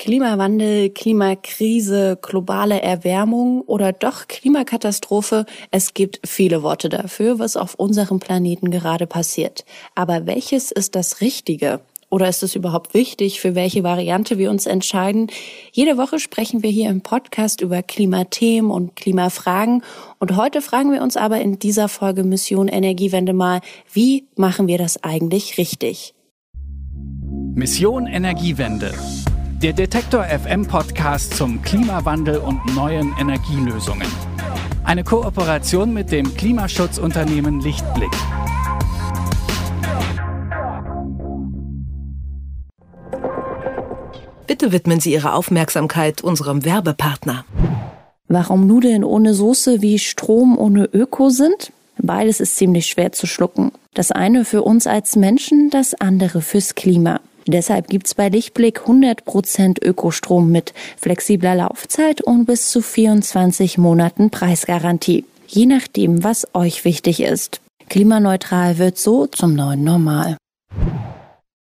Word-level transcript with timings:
Klimawandel, 0.00 0.88
Klimakrise, 0.88 2.18
globale 2.22 2.80
Erwärmung 2.80 3.60
oder 3.60 3.92
doch 3.92 4.28
Klimakatastrophe, 4.28 5.44
es 5.70 5.92
gibt 5.92 6.26
viele 6.26 6.62
Worte 6.62 6.88
dafür, 6.88 7.38
was 7.38 7.58
auf 7.58 7.74
unserem 7.74 8.18
Planeten 8.18 8.70
gerade 8.70 9.06
passiert. 9.06 9.66
Aber 9.94 10.24
welches 10.24 10.70
ist 10.70 10.94
das 10.94 11.20
Richtige? 11.20 11.80
Oder 12.08 12.30
ist 12.30 12.42
es 12.42 12.54
überhaupt 12.54 12.94
wichtig, 12.94 13.42
für 13.42 13.54
welche 13.54 13.82
Variante 13.82 14.38
wir 14.38 14.48
uns 14.48 14.64
entscheiden? 14.64 15.26
Jede 15.70 15.98
Woche 15.98 16.18
sprechen 16.18 16.62
wir 16.62 16.70
hier 16.70 16.88
im 16.88 17.02
Podcast 17.02 17.60
über 17.60 17.82
Klimathemen 17.82 18.70
und 18.70 18.96
Klimafragen. 18.96 19.82
Und 20.18 20.34
heute 20.34 20.62
fragen 20.62 20.92
wir 20.92 21.02
uns 21.02 21.18
aber 21.18 21.42
in 21.42 21.58
dieser 21.58 21.90
Folge 21.90 22.24
Mission 22.24 22.68
Energiewende 22.68 23.34
mal, 23.34 23.60
wie 23.92 24.24
machen 24.34 24.66
wir 24.66 24.78
das 24.78 25.04
eigentlich 25.04 25.58
richtig? 25.58 26.14
Mission 27.52 28.06
Energiewende 28.06 28.94
der 29.62 29.74
Detektor 29.74 30.24
FM 30.24 30.66
Podcast 30.66 31.34
zum 31.34 31.60
Klimawandel 31.60 32.38
und 32.38 32.74
neuen 32.74 33.14
Energielösungen. 33.20 34.08
Eine 34.84 35.04
Kooperation 35.04 35.92
mit 35.92 36.10
dem 36.10 36.34
Klimaschutzunternehmen 36.34 37.60
Lichtblick. 37.60 38.10
Bitte 44.46 44.72
widmen 44.72 44.98
Sie 44.98 45.12
Ihre 45.12 45.34
Aufmerksamkeit 45.34 46.22
unserem 46.22 46.64
Werbepartner. 46.64 47.44
Warum 48.28 48.66
Nudeln 48.66 49.04
ohne 49.04 49.34
Soße 49.34 49.82
wie 49.82 49.98
Strom 49.98 50.56
ohne 50.56 50.86
Öko 50.86 51.28
sind? 51.28 51.70
Beides 51.98 52.40
ist 52.40 52.56
ziemlich 52.56 52.86
schwer 52.86 53.12
zu 53.12 53.26
schlucken. 53.26 53.72
Das 53.92 54.10
eine 54.10 54.46
für 54.46 54.62
uns 54.62 54.86
als 54.86 55.16
Menschen, 55.16 55.68
das 55.68 55.92
andere 55.92 56.40
fürs 56.40 56.74
Klima. 56.74 57.20
Deshalb 57.46 57.88
gibt's 57.88 58.14
bei 58.14 58.28
Lichtblick 58.28 58.80
100% 58.80 59.82
Ökostrom 59.82 60.50
mit 60.50 60.74
flexibler 60.96 61.54
Laufzeit 61.54 62.20
und 62.20 62.44
bis 62.44 62.70
zu 62.70 62.82
24 62.82 63.78
Monaten 63.78 64.30
Preisgarantie. 64.30 65.24
Je 65.46 65.66
nachdem, 65.66 66.22
was 66.22 66.46
euch 66.54 66.84
wichtig 66.84 67.20
ist. 67.20 67.60
Klimaneutral 67.88 68.78
wird 68.78 68.98
so 68.98 69.26
zum 69.26 69.54
neuen 69.54 69.82
Normal. 69.82 70.36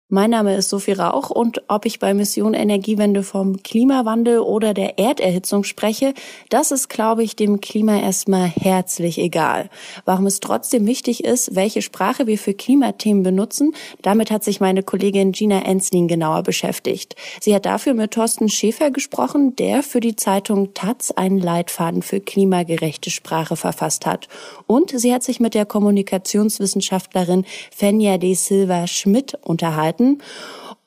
Mein 0.09 0.29
Name 0.29 0.55
ist 0.55 0.69
Sophie 0.69 0.93
Rauch 0.93 1.31
und 1.31 1.63
ob 1.67 1.85
ich 1.85 1.99
bei 1.99 2.13
Mission 2.13 2.53
Energiewende 2.53 3.23
vom 3.23 3.61
Klimawandel 3.61 4.39
oder 4.39 4.73
der 4.73 4.97
Erderhitzung 4.97 5.65
spreche, 5.65 6.13
das 6.49 6.71
ist, 6.71 6.87
glaube 6.87 7.23
ich, 7.23 7.35
dem 7.35 7.59
Klima 7.59 7.99
erstmal 7.99 8.47
herzlich 8.47 9.17
egal. 9.17 9.69
Warum 10.05 10.25
es 10.25 10.39
trotzdem 10.39 10.87
wichtig 10.87 11.25
ist, 11.25 11.55
welche 11.55 11.81
Sprache 11.81 12.25
wir 12.25 12.37
für 12.37 12.53
Klimathemen 12.53 13.21
benutzen, 13.21 13.73
damit 14.01 14.31
hat 14.31 14.45
sich 14.45 14.61
meine 14.61 14.81
Kollegin 14.81 15.33
Gina 15.33 15.63
Enslin 15.63 16.07
genauer 16.07 16.43
beschäftigt. 16.43 17.17
Sie 17.41 17.53
hat 17.53 17.65
dafür 17.65 17.93
mit 17.93 18.11
Thorsten 18.11 18.47
Schäfer 18.47 18.91
gesprochen, 18.91 19.57
der 19.57 19.83
für 19.83 19.99
die 19.99 20.15
Zeitung 20.15 20.73
Taz 20.73 21.11
einen 21.11 21.39
Leitfaden 21.39 22.01
für 22.01 22.21
klimagerechte 22.21 23.09
Sprache 23.09 23.57
verfasst 23.57 24.05
hat. 24.05 24.29
Und 24.67 24.97
sie 24.97 25.13
hat 25.13 25.23
sich 25.23 25.41
mit 25.41 25.53
der 25.53 25.65
Kommunikationswissenschaftlerin 25.65 27.43
Fenja 27.75 28.17
de 28.17 28.35
Silva 28.35 28.87
Schmidt 28.87 29.37
unterhalten 29.43 29.96
Monaten. 29.97 30.19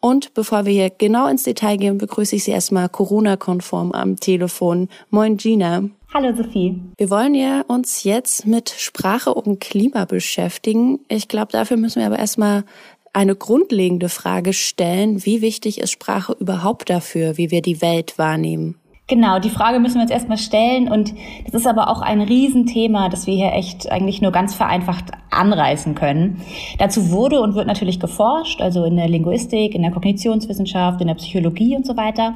Und 0.02 0.32
bevor 0.32 0.64
wir 0.64 0.72
hier 0.72 0.90
genau 0.90 1.28
ins 1.28 1.42
Detail 1.42 1.76
gehen, 1.76 1.98
begrüße 1.98 2.36
ich 2.36 2.44
Sie 2.44 2.52
erstmal 2.52 2.88
Corona-konform 2.88 3.92
am 3.92 4.16
Telefon. 4.16 4.88
Moin 5.10 5.36
Gina. 5.36 5.84
Hallo 6.14 6.34
Sophie. 6.34 6.80
Wir 6.96 7.10
wollen 7.10 7.34
ja 7.34 7.62
uns 7.68 8.02
jetzt 8.02 8.46
mit 8.46 8.70
Sprache 8.70 9.34
und 9.34 9.60
Klima 9.60 10.06
beschäftigen. 10.06 11.00
Ich 11.08 11.28
glaube, 11.28 11.52
dafür 11.52 11.76
müssen 11.76 12.00
wir 12.00 12.06
aber 12.06 12.18
erstmal 12.18 12.64
eine 13.12 13.36
grundlegende 13.36 14.08
Frage 14.08 14.52
stellen. 14.54 15.24
Wie 15.26 15.42
wichtig 15.42 15.80
ist 15.80 15.90
Sprache 15.90 16.34
überhaupt 16.40 16.88
dafür, 16.88 17.36
wie 17.36 17.50
wir 17.50 17.60
die 17.60 17.82
Welt 17.82 18.18
wahrnehmen? 18.18 18.76
Genau, 19.10 19.40
die 19.40 19.50
Frage 19.50 19.80
müssen 19.80 19.96
wir 19.96 20.02
uns 20.02 20.12
erstmal 20.12 20.38
stellen 20.38 20.88
und 20.88 21.12
das 21.44 21.54
ist 21.54 21.66
aber 21.66 21.88
auch 21.88 22.00
ein 22.00 22.20
Riesenthema, 22.20 23.08
das 23.08 23.26
wir 23.26 23.34
hier 23.34 23.52
echt 23.54 23.90
eigentlich 23.90 24.22
nur 24.22 24.30
ganz 24.30 24.54
vereinfacht 24.54 25.06
anreißen 25.30 25.96
können. 25.96 26.40
Dazu 26.78 27.10
wurde 27.10 27.40
und 27.40 27.56
wird 27.56 27.66
natürlich 27.66 27.98
geforscht, 27.98 28.62
also 28.62 28.84
in 28.84 28.94
der 28.94 29.08
Linguistik, 29.08 29.74
in 29.74 29.82
der 29.82 29.90
Kognitionswissenschaft, 29.90 31.00
in 31.00 31.08
der 31.08 31.14
Psychologie 31.14 31.74
und 31.74 31.86
so 31.86 31.96
weiter. 31.96 32.34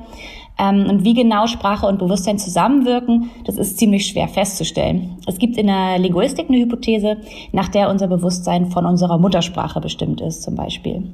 Ähm, 0.58 0.86
und 0.90 1.04
wie 1.04 1.14
genau 1.14 1.46
Sprache 1.46 1.86
und 1.86 2.00
Bewusstsein 2.00 2.40
zusammenwirken, 2.40 3.30
das 3.44 3.56
ist 3.56 3.78
ziemlich 3.78 4.08
schwer 4.08 4.26
festzustellen. 4.26 5.18
Es 5.28 5.38
gibt 5.38 5.56
in 5.56 5.68
der 5.68 6.00
Linguistik 6.00 6.48
eine 6.48 6.58
Hypothese, 6.58 7.18
nach 7.52 7.68
der 7.68 7.88
unser 7.88 8.08
Bewusstsein 8.08 8.72
von 8.72 8.84
unserer 8.84 9.18
Muttersprache 9.18 9.80
bestimmt 9.80 10.20
ist, 10.20 10.42
zum 10.42 10.56
Beispiel. 10.56 11.04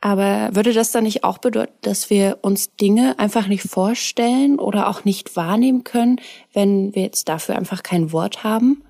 Aber 0.00 0.48
würde 0.52 0.72
das 0.72 0.92
dann 0.92 1.04
nicht 1.04 1.24
auch 1.24 1.38
bedeuten, 1.38 1.74
dass 1.82 2.08
wir 2.08 2.38
uns 2.40 2.74
Dinge 2.76 3.18
einfach 3.18 3.48
nicht 3.48 3.64
vorstellen 3.64 4.58
oder 4.58 4.88
auch 4.88 5.04
nicht 5.04 5.36
wahrnehmen 5.36 5.84
können, 5.84 6.20
wenn 6.54 6.94
wir 6.94 7.02
jetzt 7.02 7.28
dafür 7.28 7.56
einfach 7.56 7.82
kein 7.82 8.12
Wort 8.12 8.42
haben? 8.42 8.82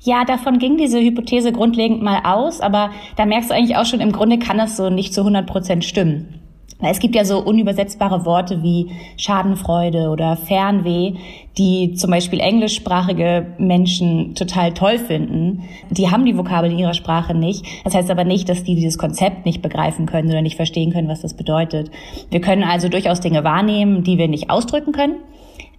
Ja, 0.00 0.24
davon 0.24 0.58
ging 0.58 0.76
diese 0.76 1.00
Hypothese 1.00 1.52
grundlegend 1.52 2.02
mal 2.02 2.20
aus, 2.24 2.60
aber 2.60 2.90
da 3.16 3.26
merkst 3.26 3.50
du 3.50 3.54
eigentlich 3.54 3.76
auch 3.76 3.86
schon, 3.86 4.00
im 4.00 4.12
Grunde 4.12 4.38
kann 4.38 4.58
das 4.58 4.76
so 4.76 4.90
nicht 4.90 5.12
zu 5.12 5.20
100 5.20 5.46
Prozent 5.46 5.84
stimmen. 5.84 6.37
Weil 6.80 6.92
es 6.92 7.00
gibt 7.00 7.16
ja 7.16 7.24
so 7.24 7.38
unübersetzbare 7.38 8.24
Worte 8.24 8.62
wie 8.62 8.90
Schadenfreude 9.16 10.10
oder 10.10 10.36
Fernweh, 10.36 11.14
die 11.56 11.94
zum 11.94 12.10
Beispiel 12.10 12.38
englischsprachige 12.38 13.46
Menschen 13.58 14.36
total 14.36 14.74
toll 14.74 14.98
finden. 14.98 15.64
Die 15.90 16.10
haben 16.10 16.24
die 16.24 16.36
Vokabel 16.36 16.70
in 16.70 16.78
ihrer 16.78 16.94
Sprache 16.94 17.34
nicht. 17.34 17.64
Das 17.84 17.94
heißt 17.94 18.10
aber 18.10 18.24
nicht, 18.24 18.48
dass 18.48 18.62
die 18.62 18.76
dieses 18.76 18.96
Konzept 18.96 19.44
nicht 19.44 19.60
begreifen 19.60 20.06
können 20.06 20.30
oder 20.30 20.42
nicht 20.42 20.56
verstehen 20.56 20.92
können, 20.92 21.08
was 21.08 21.22
das 21.22 21.34
bedeutet. 21.34 21.90
Wir 22.30 22.40
können 22.40 22.62
also 22.62 22.88
durchaus 22.88 23.20
Dinge 23.20 23.42
wahrnehmen, 23.42 24.04
die 24.04 24.16
wir 24.16 24.28
nicht 24.28 24.50
ausdrücken 24.50 24.92
können. 24.92 25.16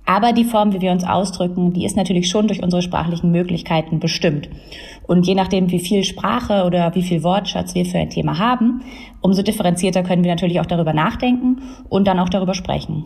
Aber 0.10 0.34
die 0.34 0.44
Form, 0.44 0.74
wie 0.74 0.82
wir 0.82 0.92
uns 0.92 1.04
ausdrücken, 1.04 1.72
die 1.72 1.86
ist 1.86 1.96
natürlich 1.96 2.30
schon 2.30 2.48
durch 2.48 2.64
unsere 2.64 2.82
sprachlichen 2.82 3.30
Möglichkeiten 3.30 4.00
bestimmt. 4.00 4.50
Und 5.06 5.28
je 5.28 5.36
nachdem, 5.36 5.70
wie 5.70 5.78
viel 5.78 6.04
Sprache 6.04 6.64
oder 6.66 6.96
wie 6.96 7.04
viel 7.04 7.22
Wortschatz 7.22 7.76
wir 7.76 7.86
für 7.86 8.00
ein 8.00 8.10
Thema 8.10 8.40
haben, 8.40 8.82
umso 9.22 9.44
differenzierter 9.44 10.02
können 10.02 10.24
wir 10.24 10.32
natürlich 10.32 10.60
auch 10.62 10.66
darüber 10.66 10.94
nachdenken 10.94 11.62
und 11.90 12.08
dann 12.08 12.20
auch 12.20 12.30
darüber 12.30 12.56
sprechen. 12.56 13.06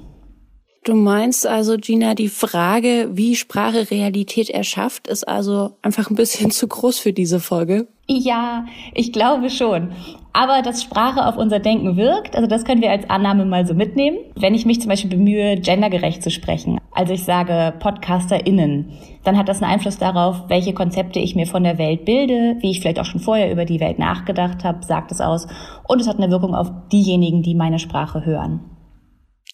Du 0.85 0.95
meinst 0.95 1.45
also, 1.45 1.75
Gina, 1.75 2.15
die 2.15 2.29
Frage, 2.29 3.09
wie 3.11 3.35
Sprache 3.35 3.91
Realität 3.91 4.49
erschafft, 4.49 5.09
ist 5.09 5.27
also 5.27 5.71
einfach 5.81 6.09
ein 6.09 6.15
bisschen 6.15 6.51
zu 6.51 6.69
groß 6.69 6.99
für 6.99 7.11
diese 7.11 7.41
Folge? 7.41 7.89
Ja, 8.07 8.65
ich 8.93 9.13
glaube 9.13 9.49
schon. 9.49 9.91
Aber 10.33 10.61
dass 10.61 10.83
Sprache 10.83 11.25
auf 11.25 11.37
unser 11.37 11.59
Denken 11.59 11.95
wirkt, 11.95 12.35
also 12.35 12.47
das 12.47 12.65
können 12.65 12.81
wir 12.81 12.91
als 12.91 13.09
Annahme 13.09 13.45
mal 13.45 13.65
so 13.65 13.73
mitnehmen. 13.73 14.17
Wenn 14.35 14.55
ich 14.55 14.65
mich 14.65 14.81
zum 14.81 14.89
Beispiel 14.89 15.11
bemühe, 15.11 15.57
gendergerecht 15.57 16.21
zu 16.21 16.31
sprechen, 16.31 16.79
also 16.91 17.13
ich 17.13 17.23
sage 17.23 17.73
PodcasterInnen, 17.79 18.91
dann 19.23 19.37
hat 19.37 19.47
das 19.47 19.61
einen 19.61 19.71
Einfluss 19.71 19.99
darauf, 19.99 20.49
welche 20.49 20.73
Konzepte 20.73 21.19
ich 21.19 21.35
mir 21.35 21.45
von 21.45 21.63
der 21.63 21.77
Welt 21.77 22.03
bilde, 22.03 22.57
wie 22.59 22.71
ich 22.71 22.81
vielleicht 22.81 22.99
auch 22.99 23.05
schon 23.05 23.21
vorher 23.21 23.51
über 23.51 23.63
die 23.63 23.79
Welt 23.79 23.99
nachgedacht 23.99 24.63
habe, 24.63 24.83
sagt 24.83 25.11
es 25.11 25.21
aus. 25.21 25.47
Und 25.87 26.01
es 26.01 26.07
hat 26.07 26.17
eine 26.17 26.31
Wirkung 26.31 26.55
auf 26.55 26.71
diejenigen, 26.91 27.41
die 27.41 27.55
meine 27.55 27.79
Sprache 27.79 28.25
hören. 28.25 28.72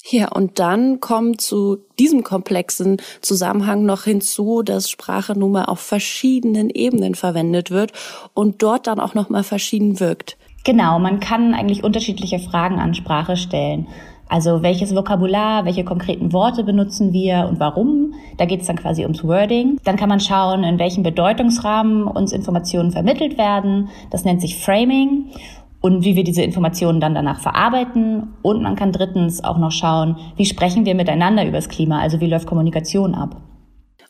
Ja, 0.05 0.29
und 0.31 0.59
dann 0.59 1.01
kommt 1.01 1.41
zu 1.41 1.77
diesem 1.99 2.23
komplexen 2.23 2.97
Zusammenhang 3.21 3.85
noch 3.85 4.05
hinzu, 4.05 4.63
dass 4.63 4.89
Sprache 4.89 5.37
nun 5.37 5.51
mal 5.51 5.65
auf 5.65 5.79
verschiedenen 5.79 6.69
Ebenen 6.69 7.15
verwendet 7.15 7.69
wird 7.69 7.91
und 8.33 8.63
dort 8.63 8.87
dann 8.87 8.99
auch 8.99 9.13
noch 9.13 9.29
mal 9.29 9.43
verschieden 9.43 9.99
wirkt. 9.99 10.37
Genau, 10.63 10.99
man 10.99 11.19
kann 11.19 11.53
eigentlich 11.53 11.83
unterschiedliche 11.83 12.39
Fragen 12.39 12.79
an 12.79 12.93
Sprache 12.93 13.37
stellen. 13.37 13.87
Also 14.29 14.61
welches 14.61 14.95
Vokabular, 14.95 15.65
welche 15.65 15.83
konkreten 15.83 16.31
Worte 16.33 16.63
benutzen 16.63 17.11
wir 17.11 17.47
und 17.49 17.59
warum? 17.59 18.13
Da 18.37 18.45
geht 18.45 18.61
es 18.61 18.67
dann 18.67 18.75
quasi 18.75 19.01
ums 19.01 19.23
Wording. 19.23 19.79
Dann 19.83 19.95
kann 19.95 20.07
man 20.07 20.19
schauen, 20.19 20.63
in 20.63 20.77
welchem 20.77 21.01
Bedeutungsrahmen 21.01 22.03
uns 22.03 22.31
Informationen 22.31 22.91
vermittelt 22.91 23.39
werden. 23.39 23.89
Das 24.11 24.25
nennt 24.25 24.39
sich 24.39 24.63
Framing 24.63 25.31
und 25.81 26.03
wie 26.03 26.15
wir 26.15 26.23
diese 26.23 26.41
Informationen 26.41 26.99
dann 26.99 27.15
danach 27.15 27.39
verarbeiten. 27.39 28.33
Und 28.41 28.61
man 28.61 28.75
kann 28.75 28.91
drittens 28.91 29.43
auch 29.43 29.57
noch 29.57 29.71
schauen, 29.71 30.17
wie 30.35 30.45
sprechen 30.45 30.85
wir 30.85 30.95
miteinander 30.95 31.43
über 31.43 31.57
das 31.57 31.69
Klima, 31.69 31.99
also 31.99 32.19
wie 32.19 32.27
läuft 32.27 32.47
Kommunikation 32.47 33.15
ab. 33.15 33.41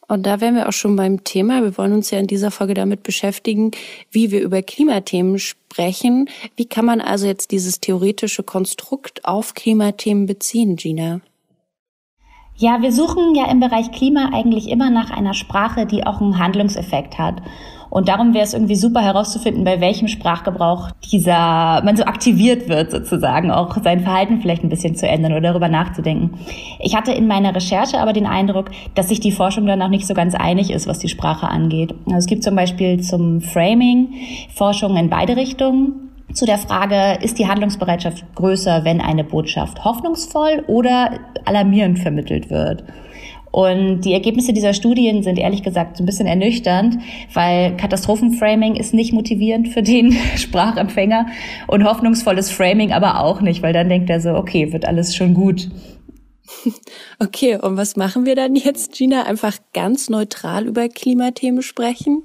Und 0.08 0.26
da 0.26 0.42
wären 0.42 0.56
wir 0.56 0.68
auch 0.68 0.74
schon 0.74 0.96
beim 0.96 1.24
Thema. 1.24 1.62
Wir 1.62 1.78
wollen 1.78 1.94
uns 1.94 2.10
ja 2.10 2.18
in 2.18 2.26
dieser 2.26 2.50
Folge 2.50 2.74
damit 2.74 3.04
beschäftigen, 3.04 3.70
wie 4.10 4.32
wir 4.32 4.42
über 4.42 4.64
Klimathemen 4.64 5.38
sprechen. 5.38 6.28
Wie 6.56 6.66
kann 6.66 6.86
man 6.86 7.00
also 7.00 7.28
jetzt 7.28 7.52
dieses 7.52 7.80
theoretische 7.80 8.42
Konstrukt 8.42 9.24
auf 9.24 9.54
Klimathemen 9.54 10.26
beziehen, 10.26 10.78
Gina? 10.78 11.22
Ja, 12.56 12.82
wir 12.82 12.92
suchen 12.92 13.36
ja 13.36 13.50
im 13.52 13.60
Bereich 13.60 13.92
Klima 13.92 14.32
eigentlich 14.34 14.70
immer 14.70 14.90
nach 14.90 15.12
einer 15.12 15.36
Sprache, 15.36 15.86
die 15.86 16.06
auch 16.06 16.20
einen 16.20 16.40
Handlungseffekt 16.40 17.20
hat. 17.20 17.44
Und 17.90 18.08
darum 18.08 18.34
wäre 18.34 18.44
es 18.44 18.54
irgendwie 18.54 18.76
super 18.76 19.02
herauszufinden, 19.02 19.64
bei 19.64 19.82
welchem 19.82 20.08
Sprachgebrauch 20.08 20.90
dieser, 21.12 21.82
man 21.84 21.98
so 21.98 22.04
aktiviert 22.04 22.70
wird 22.70 22.92
sozusagen, 22.92 23.52
auch 23.52 23.76
sein 23.84 24.02
Verhalten 24.02 24.42
vielleicht 24.42 24.64
ein 24.64 24.70
bisschen 24.70 24.96
zu 24.96 25.08
ändern 25.08 25.32
oder 25.32 25.42
darüber 25.42 25.70
nachzudenken. 25.70 26.40
Ich 26.80 26.96
hatte 26.96 27.12
in 27.12 27.28
meiner 27.28 27.56
Recherche 27.56 28.00
aber 28.00 28.14
den 28.14 28.26
Eindruck, 28.26 28.70
dass 28.96 29.10
sich 29.10 29.20
die 29.20 29.32
Forschung 29.32 29.66
dann 29.66 29.82
auch 29.82 29.90
nicht 29.90 30.08
so 30.08 30.14
ganz 30.14 30.36
einig 30.36 30.72
ist, 30.72 30.88
was 30.88 31.00
die 31.00 31.10
Sprache 31.10 31.48
angeht. 31.48 31.94
Also 32.06 32.18
es 32.18 32.26
gibt 32.28 32.44
zum 32.44 32.56
Beispiel 32.56 33.00
zum 33.00 33.42
Framing 33.42 34.14
Forschungen 34.54 34.98
in 34.98 35.10
beide 35.10 35.36
Richtungen. 35.36 36.10
zu 36.34 36.46
der 36.46 36.60
Frage, 36.60 37.18
ist 37.24 37.40
die 37.40 37.48
Handlungsbereitschaft 37.48 38.24
größer, 38.36 38.86
wenn 38.86 39.02
eine 39.02 39.24
Botschaft 39.24 39.84
hoffnungsvoll 39.84 40.64
oder 40.68 41.20
alarmierend 41.46 41.98
vermittelt 41.98 42.52
wird? 42.52 42.84
Und 43.52 44.02
die 44.02 44.14
Ergebnisse 44.14 44.54
dieser 44.54 44.74
Studien 44.74 45.24
sind 45.24 45.40
ehrlich 45.40 45.64
gesagt 45.64 45.98
so 45.98 46.04
ein 46.04 46.06
bisschen 46.06 46.28
ernüchternd, 46.28 47.00
weil 47.34 47.76
Katastrophenframing 47.78 48.76
ist 48.76 48.94
nicht 48.94 49.14
motivierend 49.14 49.70
für 49.70 49.82
den 49.82 50.12
Sprachempfänger 50.36 51.28
und 51.68 51.84
hoffnungsvolles 51.84 52.52
Framing 52.52 52.92
aber 52.92 53.22
auch 53.22 53.42
nicht, 53.42 53.64
weil 53.64 53.74
dann 53.74 53.90
denkt 53.90 54.10
er 54.10 54.22
so, 54.22 54.32
okay, 54.32 54.72
wird 54.72 54.86
alles 54.86 55.16
schon 55.16 55.34
gut. 55.34 55.70
Okay, 57.20 57.58
und 57.58 57.78
was 57.78 57.96
machen 57.96 58.26
wir 58.26 58.36
dann 58.36 58.56
jetzt, 58.56 58.94
Gina? 58.94 59.24
Einfach 59.24 59.58
ganz 59.74 60.10
neutral 60.10 60.68
über 60.68 60.88
Klimathemen 60.88 61.62
sprechen? 61.62 62.24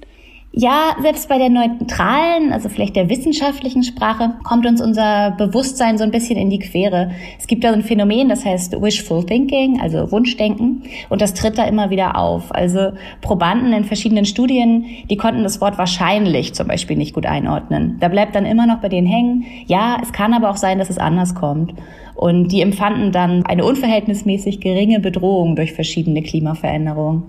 Ja, 0.56 0.94
selbst 1.02 1.28
bei 1.28 1.36
der 1.36 1.48
neutralen, 1.48 2.52
also 2.52 2.68
vielleicht 2.68 2.94
der 2.94 3.08
wissenschaftlichen 3.08 3.82
Sprache, 3.82 4.34
kommt 4.44 4.66
uns 4.66 4.80
unser 4.80 5.32
Bewusstsein 5.32 5.98
so 5.98 6.04
ein 6.04 6.12
bisschen 6.12 6.36
in 6.36 6.48
die 6.48 6.60
Quere. 6.60 7.10
Es 7.40 7.48
gibt 7.48 7.64
da 7.64 7.70
so 7.70 7.74
ein 7.74 7.82
Phänomen, 7.82 8.28
das 8.28 8.44
heißt 8.44 8.80
Wishful 8.80 9.26
Thinking, 9.26 9.80
also 9.80 10.12
Wunschdenken, 10.12 10.84
und 11.08 11.20
das 11.20 11.34
tritt 11.34 11.58
da 11.58 11.64
immer 11.64 11.90
wieder 11.90 12.16
auf. 12.16 12.54
Also 12.54 12.92
Probanden 13.20 13.72
in 13.72 13.82
verschiedenen 13.82 14.26
Studien, 14.26 14.84
die 15.10 15.16
konnten 15.16 15.42
das 15.42 15.60
Wort 15.60 15.76
wahrscheinlich 15.76 16.54
zum 16.54 16.68
Beispiel 16.68 16.96
nicht 16.96 17.14
gut 17.14 17.26
einordnen. 17.26 17.96
Da 17.98 18.06
bleibt 18.06 18.36
dann 18.36 18.46
immer 18.46 18.68
noch 18.68 18.78
bei 18.78 18.88
denen 18.88 19.08
hängen, 19.08 19.46
ja, 19.66 19.98
es 20.00 20.12
kann 20.12 20.34
aber 20.34 20.50
auch 20.50 20.56
sein, 20.56 20.78
dass 20.78 20.88
es 20.88 20.98
anders 20.98 21.34
kommt. 21.34 21.74
Und 22.14 22.52
die 22.52 22.60
empfanden 22.60 23.10
dann 23.10 23.44
eine 23.44 23.64
unverhältnismäßig 23.64 24.60
geringe 24.60 25.00
Bedrohung 25.00 25.56
durch 25.56 25.72
verschiedene 25.72 26.22
Klimaveränderungen. 26.22 27.24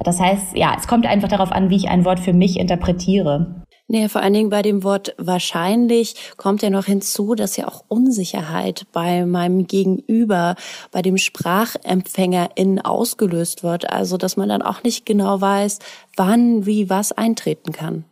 Das 0.00 0.20
heißt, 0.20 0.56
ja, 0.56 0.74
es 0.78 0.86
kommt 0.86 1.06
einfach 1.06 1.28
darauf 1.28 1.52
an, 1.52 1.70
wie 1.70 1.76
ich 1.76 1.88
ein 1.88 2.04
Wort 2.04 2.20
für 2.20 2.32
mich 2.32 2.58
interpretiere. 2.58 3.64
Nee, 3.88 4.08
vor 4.08 4.20
allen 4.20 4.32
Dingen 4.32 4.50
bei 4.50 4.62
dem 4.62 4.82
Wort 4.82 5.14
wahrscheinlich 5.16 6.16
kommt 6.36 6.62
ja 6.62 6.70
noch 6.70 6.86
hinzu, 6.86 7.36
dass 7.36 7.56
ja 7.56 7.68
auch 7.68 7.84
Unsicherheit 7.86 8.86
bei 8.92 9.24
meinem 9.24 9.68
Gegenüber, 9.68 10.56
bei 10.90 11.02
dem 11.02 11.16
Sprachempfängerin 11.18 12.80
ausgelöst 12.80 13.62
wird. 13.62 13.88
Also, 13.88 14.16
dass 14.16 14.36
man 14.36 14.48
dann 14.48 14.62
auch 14.62 14.82
nicht 14.82 15.06
genau 15.06 15.40
weiß, 15.40 15.78
wann, 16.16 16.66
wie, 16.66 16.90
was 16.90 17.12
eintreten 17.12 17.70
kann. 17.70 18.04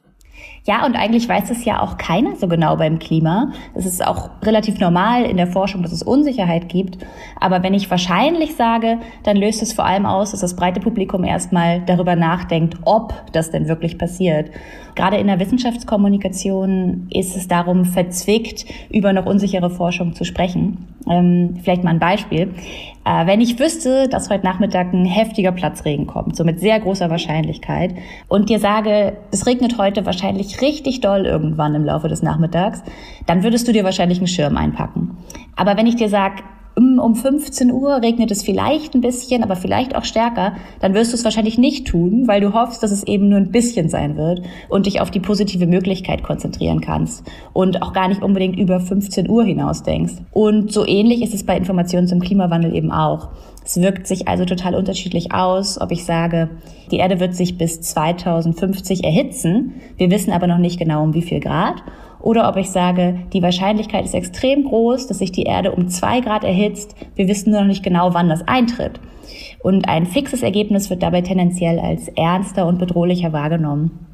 Ja, 0.66 0.86
und 0.86 0.96
eigentlich 0.96 1.28
weiß 1.28 1.50
es 1.50 1.66
ja 1.66 1.82
auch 1.82 1.98
keiner 1.98 2.36
so 2.36 2.48
genau 2.48 2.76
beim 2.76 2.98
Klima. 2.98 3.52
Es 3.74 3.84
ist 3.84 4.04
auch 4.04 4.30
relativ 4.42 4.80
normal 4.80 5.24
in 5.24 5.36
der 5.36 5.46
Forschung, 5.46 5.82
dass 5.82 5.92
es 5.92 6.02
Unsicherheit 6.02 6.70
gibt. 6.70 6.96
Aber 7.38 7.62
wenn 7.62 7.74
ich 7.74 7.90
wahrscheinlich 7.90 8.56
sage, 8.56 8.98
dann 9.24 9.36
löst 9.36 9.60
es 9.60 9.74
vor 9.74 9.84
allem 9.84 10.06
aus, 10.06 10.30
dass 10.30 10.40
das 10.40 10.56
breite 10.56 10.80
Publikum 10.80 11.22
erstmal 11.22 11.82
darüber 11.82 12.16
nachdenkt, 12.16 12.78
ob 12.86 13.12
das 13.32 13.50
denn 13.50 13.68
wirklich 13.68 13.98
passiert. 13.98 14.50
Gerade 14.94 15.18
in 15.18 15.26
der 15.26 15.38
Wissenschaftskommunikation 15.38 17.08
ist 17.10 17.36
es 17.36 17.46
darum 17.46 17.84
verzwickt, 17.84 18.64
über 18.90 19.12
noch 19.12 19.26
unsichere 19.26 19.68
Forschung 19.68 20.14
zu 20.14 20.24
sprechen. 20.24 20.86
Ähm, 21.06 21.56
vielleicht 21.62 21.84
mal 21.84 21.90
ein 21.90 21.98
Beispiel. 21.98 22.54
Äh, 23.04 23.26
wenn 23.26 23.40
ich 23.40 23.58
wüsste, 23.58 24.08
dass 24.08 24.30
heute 24.30 24.44
Nachmittag 24.44 24.92
ein 24.92 25.04
heftiger 25.04 25.52
Platzregen 25.52 26.06
kommt, 26.06 26.36
so 26.36 26.44
mit 26.44 26.60
sehr 26.60 26.80
großer 26.80 27.10
Wahrscheinlichkeit, 27.10 27.94
und 28.28 28.48
dir 28.48 28.58
sage, 28.58 29.16
es 29.30 29.46
regnet 29.46 29.78
heute 29.78 30.06
wahrscheinlich 30.06 30.60
richtig 30.60 31.00
doll 31.00 31.26
irgendwann 31.26 31.74
im 31.74 31.84
Laufe 31.84 32.08
des 32.08 32.22
Nachmittags, 32.22 32.82
dann 33.26 33.42
würdest 33.42 33.68
du 33.68 33.72
dir 33.72 33.84
wahrscheinlich 33.84 34.18
einen 34.18 34.26
Schirm 34.26 34.56
einpacken. 34.56 35.18
Aber 35.56 35.76
wenn 35.76 35.86
ich 35.86 35.96
dir 35.96 36.08
sage, 36.08 36.42
um 36.76 37.14
15 37.14 37.70
Uhr 37.70 38.02
regnet 38.02 38.30
es 38.30 38.42
vielleicht 38.42 38.94
ein 38.94 39.00
bisschen, 39.00 39.42
aber 39.42 39.56
vielleicht 39.56 39.94
auch 39.94 40.04
stärker, 40.04 40.54
dann 40.80 40.94
wirst 40.94 41.12
du 41.12 41.16
es 41.16 41.24
wahrscheinlich 41.24 41.58
nicht 41.58 41.86
tun, 41.86 42.26
weil 42.26 42.40
du 42.40 42.52
hoffst, 42.52 42.82
dass 42.82 42.90
es 42.90 43.04
eben 43.04 43.28
nur 43.28 43.38
ein 43.38 43.52
bisschen 43.52 43.88
sein 43.88 44.16
wird 44.16 44.42
und 44.68 44.86
dich 44.86 45.00
auf 45.00 45.10
die 45.10 45.20
positive 45.20 45.66
Möglichkeit 45.66 46.24
konzentrieren 46.24 46.80
kannst 46.80 47.24
und 47.52 47.82
auch 47.82 47.92
gar 47.92 48.08
nicht 48.08 48.22
unbedingt 48.22 48.58
über 48.58 48.80
15 48.80 49.28
Uhr 49.30 49.44
hinaus 49.44 49.82
denkst. 49.82 50.14
Und 50.32 50.72
so 50.72 50.86
ähnlich 50.86 51.22
ist 51.22 51.34
es 51.34 51.44
bei 51.44 51.56
Informationen 51.56 52.08
zum 52.08 52.20
Klimawandel 52.20 52.74
eben 52.74 52.90
auch. 52.90 53.28
Es 53.64 53.80
wirkt 53.80 54.06
sich 54.06 54.28
also 54.28 54.44
total 54.44 54.74
unterschiedlich 54.74 55.32
aus, 55.32 55.80
ob 55.80 55.90
ich 55.90 56.04
sage, 56.04 56.50
die 56.90 56.98
Erde 56.98 57.18
wird 57.18 57.34
sich 57.34 57.56
bis 57.56 57.80
2050 57.80 59.04
erhitzen, 59.04 59.74
wir 59.96 60.10
wissen 60.10 60.32
aber 60.32 60.46
noch 60.46 60.58
nicht 60.58 60.78
genau 60.78 61.02
um 61.02 61.14
wie 61.14 61.22
viel 61.22 61.40
Grad 61.40 61.82
oder 62.24 62.48
ob 62.48 62.56
ich 62.56 62.70
sage, 62.70 63.20
die 63.34 63.42
Wahrscheinlichkeit 63.42 64.06
ist 64.06 64.14
extrem 64.14 64.64
groß, 64.64 65.06
dass 65.06 65.18
sich 65.18 65.30
die 65.30 65.42
Erde 65.42 65.72
um 65.72 65.88
zwei 65.88 66.20
Grad 66.20 66.42
erhitzt. 66.42 66.94
Wir 67.14 67.28
wissen 67.28 67.50
nur 67.50 67.60
noch 67.60 67.68
nicht 67.68 67.84
genau, 67.84 68.14
wann 68.14 68.30
das 68.30 68.40
eintritt. 68.48 68.98
Und 69.62 69.88
ein 69.88 70.06
fixes 70.06 70.42
Ergebnis 70.42 70.88
wird 70.88 71.02
dabei 71.02 71.20
tendenziell 71.20 71.78
als 71.78 72.08
ernster 72.08 72.66
und 72.66 72.78
bedrohlicher 72.78 73.34
wahrgenommen. 73.34 74.06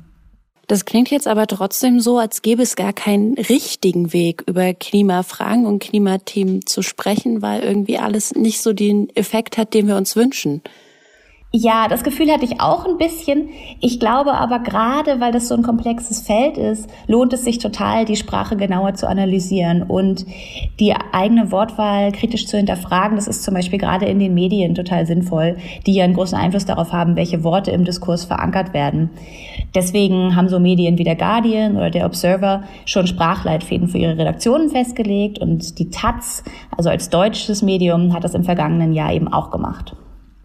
Das 0.66 0.84
klingt 0.84 1.10
jetzt 1.10 1.28
aber 1.28 1.46
trotzdem 1.46 2.00
so, 2.00 2.18
als 2.18 2.42
gäbe 2.42 2.62
es 2.62 2.74
gar 2.74 2.92
keinen 2.92 3.34
richtigen 3.34 4.12
Weg, 4.12 4.42
über 4.46 4.74
Klimafragen 4.74 5.66
und 5.66 5.80
Klimathemen 5.80 6.66
zu 6.66 6.82
sprechen, 6.82 7.42
weil 7.42 7.62
irgendwie 7.62 7.98
alles 7.98 8.34
nicht 8.34 8.60
so 8.60 8.72
den 8.72 9.08
Effekt 9.14 9.56
hat, 9.56 9.72
den 9.72 9.86
wir 9.86 9.96
uns 9.96 10.16
wünschen. 10.16 10.62
Ja, 11.52 11.88
das 11.88 12.04
Gefühl 12.04 12.30
hatte 12.30 12.44
ich 12.44 12.60
auch 12.60 12.86
ein 12.86 12.96
bisschen. 12.96 13.48
Ich 13.80 13.98
glaube 13.98 14.34
aber 14.34 14.60
gerade, 14.60 15.18
weil 15.18 15.32
das 15.32 15.48
so 15.48 15.56
ein 15.56 15.64
komplexes 15.64 16.22
Feld 16.22 16.56
ist, 16.56 16.88
lohnt 17.08 17.32
es 17.32 17.42
sich 17.42 17.58
total, 17.58 18.04
die 18.04 18.14
Sprache 18.14 18.56
genauer 18.56 18.94
zu 18.94 19.08
analysieren 19.08 19.82
und 19.82 20.26
die 20.78 20.94
eigene 21.10 21.50
Wortwahl 21.50 22.12
kritisch 22.12 22.46
zu 22.46 22.56
hinterfragen. 22.56 23.16
Das 23.16 23.26
ist 23.26 23.42
zum 23.42 23.54
Beispiel 23.54 23.80
gerade 23.80 24.06
in 24.06 24.20
den 24.20 24.32
Medien 24.32 24.76
total 24.76 25.06
sinnvoll, 25.06 25.56
die 25.88 25.94
ja 25.94 26.04
einen 26.04 26.14
großen 26.14 26.38
Einfluss 26.38 26.66
darauf 26.66 26.92
haben, 26.92 27.16
welche 27.16 27.42
Worte 27.42 27.72
im 27.72 27.84
Diskurs 27.84 28.24
verankert 28.24 28.72
werden. 28.72 29.10
Deswegen 29.74 30.36
haben 30.36 30.48
so 30.48 30.60
Medien 30.60 30.98
wie 30.98 31.04
der 31.04 31.16
Guardian 31.16 31.76
oder 31.76 31.90
der 31.90 32.06
Observer 32.06 32.62
schon 32.84 33.08
Sprachleitfäden 33.08 33.88
für 33.88 33.98
ihre 33.98 34.16
Redaktionen 34.16 34.68
festgelegt 34.68 35.40
und 35.40 35.80
die 35.80 35.90
Taz, 35.90 36.44
also 36.76 36.90
als 36.90 37.10
deutsches 37.10 37.60
Medium, 37.60 38.14
hat 38.14 38.22
das 38.22 38.34
im 38.34 38.44
vergangenen 38.44 38.92
Jahr 38.92 39.12
eben 39.12 39.26
auch 39.26 39.50
gemacht. 39.50 39.96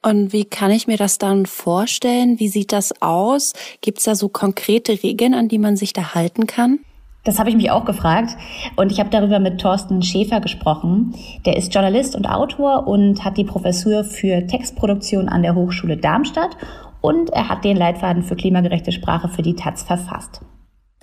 Und 0.06 0.34
wie 0.34 0.46
kann 0.46 0.70
ich 0.70 0.86
mir 0.86 0.98
das 0.98 1.18
dann 1.18 1.48
vorstellen? 1.48 2.40
Wie 2.40 2.48
sieht 2.48 2.72
das 2.72 3.02
aus? 3.02 3.54
Gibt 3.82 3.98
es 3.98 4.04
da 4.04 4.14
so 4.14 4.30
konkrete 4.30 5.02
Regeln, 5.02 5.34
an 5.34 5.48
die 5.48 5.58
man 5.58 5.78
sich 5.78 5.94
da 5.94 6.14
halten 6.14 6.46
kann? 6.46 6.78
Das 7.24 7.40
habe 7.40 7.50
ich 7.50 7.56
mich 7.56 7.72
auch 7.72 7.86
gefragt 7.86 8.38
und 8.76 8.92
ich 8.92 9.00
habe 9.00 9.10
darüber 9.10 9.40
mit 9.40 9.60
Thorsten 9.60 10.04
Schäfer 10.04 10.42
gesprochen. 10.42 11.16
Der 11.48 11.58
ist 11.58 11.74
Journalist 11.74 12.16
und 12.16 12.28
Autor 12.28 12.88
und 12.88 13.26
hat 13.26 13.38
die 13.38 13.46
Professur 13.46 14.04
für 14.04 14.46
Textproduktion 14.46 15.28
an 15.28 15.42
der 15.42 15.56
Hochschule 15.56 15.98
Darmstadt 15.98 16.56
und 17.02 17.32
er 17.32 17.50
hat 17.50 17.66
den 17.66 17.76
Leitfaden 17.76 18.22
für 18.22 18.36
klimagerechte 18.36 18.92
Sprache 18.92 19.28
für 19.28 19.42
die 19.42 19.56
Taz 19.56 19.82
verfasst. 19.82 20.42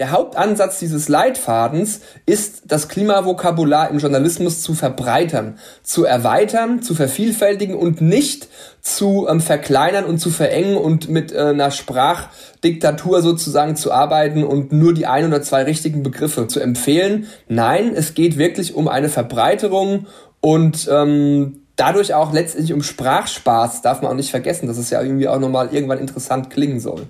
Der 0.02 0.10
Hauptansatz 0.10 0.80
dieses 0.80 1.08
Leitfadens 1.08 2.00
ist, 2.26 2.62
das 2.64 2.88
Klimavokabular 2.88 3.88
im 3.88 3.98
Journalismus 4.00 4.60
zu 4.60 4.74
verbreitern, 4.74 5.60
zu 5.84 6.04
erweitern, 6.04 6.82
zu 6.82 6.96
vervielfältigen 6.96 7.76
und 7.76 8.00
nicht 8.00 8.48
zu 8.80 9.28
ähm, 9.30 9.40
verkleinern 9.40 10.04
und 10.04 10.18
zu 10.18 10.30
verengen 10.30 10.76
und 10.76 11.08
mit 11.08 11.30
äh, 11.30 11.38
einer 11.38 11.70
Sprachdiktatur 11.70 13.22
sozusagen 13.22 13.76
zu 13.76 13.92
arbeiten 13.92 14.42
und 14.42 14.72
nur 14.72 14.92
die 14.92 15.06
ein 15.06 15.24
oder 15.24 15.40
zwei 15.40 15.62
richtigen 15.62 16.02
Begriffe 16.02 16.48
zu 16.48 16.58
empfehlen. 16.58 17.28
Nein, 17.46 17.92
es 17.94 18.14
geht 18.14 18.36
wirklich 18.38 18.74
um 18.74 18.88
eine 18.88 19.08
Verbreiterung 19.08 20.08
und 20.40 20.88
ähm, 20.90 21.60
dadurch 21.76 22.12
auch 22.12 22.32
letztendlich 22.32 22.72
um 22.72 22.82
Sprachspaß, 22.82 23.82
darf 23.82 24.02
man 24.02 24.10
auch 24.10 24.16
nicht 24.16 24.32
vergessen, 24.32 24.66
dass 24.66 24.78
es 24.78 24.90
ja 24.90 25.00
irgendwie 25.00 25.28
auch 25.28 25.38
nochmal 25.38 25.72
irgendwann 25.72 26.00
interessant 26.00 26.50
klingen 26.50 26.80
soll. 26.80 27.06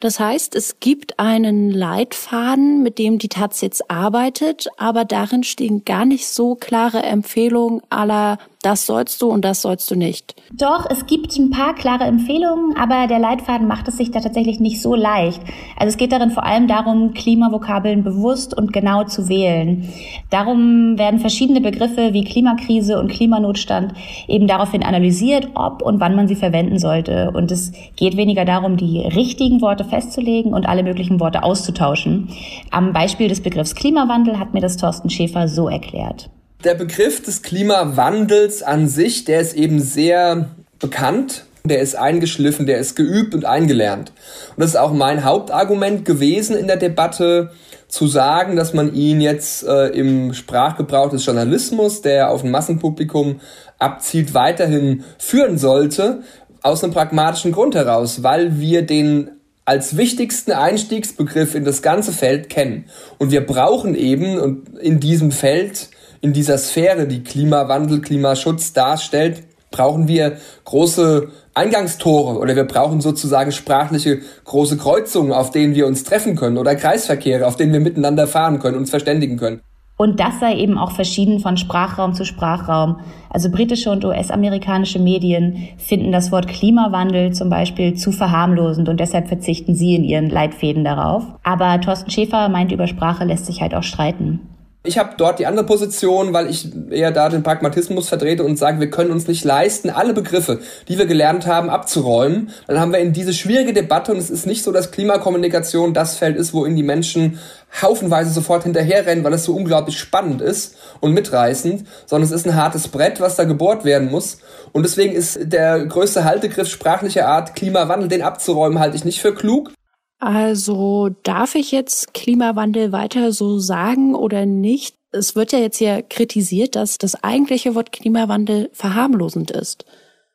Das 0.00 0.18
heißt, 0.18 0.54
es 0.54 0.80
gibt 0.80 1.18
einen 1.18 1.70
Leitfaden, 1.70 2.82
mit 2.82 2.98
dem 2.98 3.18
die 3.18 3.28
Taz 3.28 3.60
jetzt 3.60 3.90
arbeitet, 3.90 4.68
aber 4.78 5.04
darin 5.04 5.44
stehen 5.44 5.84
gar 5.84 6.06
nicht 6.06 6.26
so 6.26 6.54
klare 6.54 7.02
Empfehlungen 7.02 7.82
aller 7.90 8.38
das 8.62 8.84
sollst 8.84 9.22
du 9.22 9.28
und 9.28 9.42
das 9.42 9.62
sollst 9.62 9.90
du 9.90 9.96
nicht. 9.96 10.34
Doch, 10.52 10.84
es 10.90 11.06
gibt 11.06 11.34
ein 11.38 11.48
paar 11.48 11.74
klare 11.74 12.04
Empfehlungen, 12.04 12.76
aber 12.76 13.06
der 13.06 13.18
Leitfaden 13.18 13.66
macht 13.66 13.88
es 13.88 13.96
sich 13.96 14.10
da 14.10 14.20
tatsächlich 14.20 14.60
nicht 14.60 14.82
so 14.82 14.94
leicht. 14.94 15.40
Also 15.78 15.88
es 15.88 15.96
geht 15.96 16.12
darin 16.12 16.30
vor 16.30 16.44
allem 16.44 16.68
darum, 16.68 17.14
Klimavokabeln 17.14 18.04
bewusst 18.04 18.54
und 18.54 18.74
genau 18.74 19.04
zu 19.04 19.30
wählen. 19.30 19.88
Darum 20.28 20.98
werden 20.98 21.20
verschiedene 21.20 21.62
Begriffe 21.62 22.12
wie 22.12 22.24
Klimakrise 22.24 22.98
und 22.98 23.10
Klimanotstand 23.10 23.94
eben 24.28 24.46
daraufhin 24.46 24.82
analysiert, 24.82 25.48
ob 25.54 25.80
und 25.80 25.98
wann 26.00 26.14
man 26.14 26.28
sie 26.28 26.36
verwenden 26.36 26.78
sollte. 26.78 27.30
Und 27.32 27.50
es 27.50 27.72
geht 27.96 28.18
weniger 28.18 28.44
darum, 28.44 28.76
die 28.76 29.00
richtigen 29.00 29.62
Worte 29.62 29.84
festzulegen 29.90 30.54
und 30.54 30.66
alle 30.66 30.82
möglichen 30.82 31.20
Worte 31.20 31.42
auszutauschen. 31.42 32.28
Am 32.70 32.92
Beispiel 32.92 33.28
des 33.28 33.42
Begriffs 33.42 33.74
Klimawandel 33.74 34.38
hat 34.38 34.54
mir 34.54 34.60
das 34.60 34.76
Thorsten 34.76 35.10
Schäfer 35.10 35.48
so 35.48 35.68
erklärt. 35.68 36.30
Der 36.64 36.74
Begriff 36.74 37.22
des 37.22 37.42
Klimawandels 37.42 38.62
an 38.62 38.88
sich, 38.88 39.24
der 39.24 39.40
ist 39.40 39.54
eben 39.54 39.80
sehr 39.80 40.50
bekannt. 40.78 41.44
Der 41.64 41.80
ist 41.80 41.94
eingeschliffen, 41.94 42.64
der 42.64 42.78
ist 42.78 42.96
geübt 42.96 43.34
und 43.34 43.44
eingelernt. 43.44 44.12
Und 44.56 44.60
das 44.60 44.70
ist 44.70 44.76
auch 44.76 44.92
mein 44.92 45.24
Hauptargument 45.24 46.06
gewesen 46.06 46.56
in 46.56 46.66
der 46.66 46.78
Debatte, 46.78 47.50
zu 47.90 48.06
sagen, 48.06 48.56
dass 48.56 48.72
man 48.72 48.94
ihn 48.94 49.20
jetzt 49.20 49.66
äh, 49.66 49.88
im 49.88 50.32
Sprachgebrauch 50.32 51.10
des 51.10 51.26
Journalismus, 51.26 52.02
der 52.02 52.30
auf 52.30 52.44
ein 52.44 52.50
Massenpublikum 52.50 53.40
abzielt, 53.78 54.32
weiterhin 54.32 55.04
führen 55.18 55.58
sollte, 55.58 56.22
aus 56.62 56.84
einem 56.84 56.92
pragmatischen 56.92 57.52
Grund 57.52 57.74
heraus, 57.74 58.22
weil 58.22 58.60
wir 58.60 58.82
den 58.82 59.30
als 59.64 59.96
wichtigsten 59.96 60.52
Einstiegsbegriff 60.52 61.54
in 61.54 61.64
das 61.64 61.82
ganze 61.82 62.12
Feld 62.12 62.48
kennen. 62.48 62.86
Und 63.18 63.30
wir 63.30 63.46
brauchen 63.46 63.94
eben 63.94 64.66
in 64.80 65.00
diesem 65.00 65.30
Feld, 65.30 65.90
in 66.20 66.32
dieser 66.32 66.58
Sphäre, 66.58 67.06
die 67.06 67.22
Klimawandel, 67.22 68.00
Klimaschutz 68.00 68.72
darstellt, 68.72 69.44
brauchen 69.70 70.08
wir 70.08 70.38
große 70.64 71.28
Eingangstore 71.54 72.38
oder 72.38 72.56
wir 72.56 72.64
brauchen 72.64 73.00
sozusagen 73.00 73.52
sprachliche 73.52 74.20
große 74.44 74.76
Kreuzungen, 74.76 75.32
auf 75.32 75.50
denen 75.50 75.74
wir 75.74 75.86
uns 75.86 76.04
treffen 76.04 76.36
können 76.36 76.58
oder 76.58 76.74
Kreisverkehre, 76.74 77.46
auf 77.46 77.56
denen 77.56 77.72
wir 77.72 77.80
miteinander 77.80 78.26
fahren 78.26 78.58
können, 78.58 78.76
uns 78.76 78.90
verständigen 78.90 79.36
können. 79.36 79.60
Und 80.00 80.18
das 80.18 80.40
sei 80.40 80.56
eben 80.56 80.78
auch 80.78 80.92
verschieden 80.92 81.40
von 81.40 81.58
Sprachraum 81.58 82.14
zu 82.14 82.24
Sprachraum. 82.24 83.00
Also 83.28 83.50
britische 83.50 83.90
und 83.90 84.02
US-amerikanische 84.02 84.98
Medien 84.98 85.68
finden 85.76 86.10
das 86.10 86.32
Wort 86.32 86.48
Klimawandel 86.48 87.34
zum 87.34 87.50
Beispiel 87.50 87.92
zu 87.92 88.10
verharmlosend 88.10 88.88
und 88.88 88.98
deshalb 88.98 89.28
verzichten 89.28 89.74
sie 89.74 89.94
in 89.94 90.04
ihren 90.04 90.30
Leitfäden 90.30 90.84
darauf. 90.84 91.24
Aber 91.42 91.78
Thorsten 91.82 92.10
Schäfer 92.10 92.48
meint, 92.48 92.72
über 92.72 92.86
Sprache 92.86 93.26
lässt 93.26 93.44
sich 93.44 93.60
halt 93.60 93.74
auch 93.74 93.82
streiten. 93.82 94.40
Ich 94.82 94.96
habe 94.96 95.10
dort 95.18 95.38
die 95.38 95.44
andere 95.44 95.66
Position, 95.66 96.32
weil 96.32 96.48
ich 96.48 96.70
eher 96.90 97.10
da 97.10 97.28
den 97.28 97.42
Pragmatismus 97.42 98.08
vertrete 98.08 98.44
und 98.44 98.56
sage, 98.56 98.80
wir 98.80 98.88
können 98.88 99.10
uns 99.10 99.28
nicht 99.28 99.44
leisten, 99.44 99.90
alle 99.90 100.14
Begriffe, 100.14 100.60
die 100.88 100.96
wir 100.96 101.04
gelernt 101.04 101.46
haben, 101.46 101.68
abzuräumen. 101.68 102.48
Dann 102.66 102.80
haben 102.80 102.90
wir 102.90 103.00
in 103.00 103.12
diese 103.12 103.34
schwierige 103.34 103.74
Debatte, 103.74 104.12
und 104.12 104.16
es 104.16 104.30
ist 104.30 104.46
nicht 104.46 104.62
so, 104.62 104.72
dass 104.72 104.90
Klimakommunikation 104.90 105.92
das 105.92 106.16
Feld 106.16 106.38
ist, 106.38 106.54
wo 106.54 106.64
in 106.64 106.76
die 106.76 106.82
Menschen 106.82 107.38
haufenweise 107.82 108.30
sofort 108.30 108.62
hinterherrennen, 108.62 109.22
weil 109.22 109.34
es 109.34 109.44
so 109.44 109.54
unglaublich 109.54 109.98
spannend 109.98 110.40
ist 110.40 110.76
und 111.00 111.12
mitreißend, 111.12 111.86
sondern 112.06 112.26
es 112.26 112.34
ist 112.34 112.46
ein 112.46 112.56
hartes 112.56 112.88
Brett, 112.88 113.20
was 113.20 113.36
da 113.36 113.44
gebohrt 113.44 113.84
werden 113.84 114.10
muss. 114.10 114.38
Und 114.72 114.84
deswegen 114.84 115.14
ist 115.14 115.40
der 115.42 115.84
größte 115.84 116.24
Haltegriff 116.24 116.68
sprachlicher 116.68 117.28
Art, 117.28 117.54
Klimawandel, 117.54 118.08
den 118.08 118.22
abzuräumen, 118.22 118.78
halte 118.78 118.96
ich 118.96 119.04
nicht 119.04 119.20
für 119.20 119.34
klug. 119.34 119.72
Also 120.20 121.08
darf 121.22 121.54
ich 121.54 121.72
jetzt 121.72 122.12
Klimawandel 122.12 122.92
weiter 122.92 123.32
so 123.32 123.58
sagen 123.58 124.14
oder 124.14 124.44
nicht? 124.44 124.94
Es 125.12 125.34
wird 125.34 125.52
ja 125.52 125.58
jetzt 125.58 125.78
hier 125.78 126.02
kritisiert, 126.02 126.76
dass 126.76 126.98
das 126.98 127.24
eigentliche 127.24 127.74
Wort 127.74 127.90
Klimawandel 127.90 128.68
verharmlosend 128.74 129.50
ist. 129.50 129.86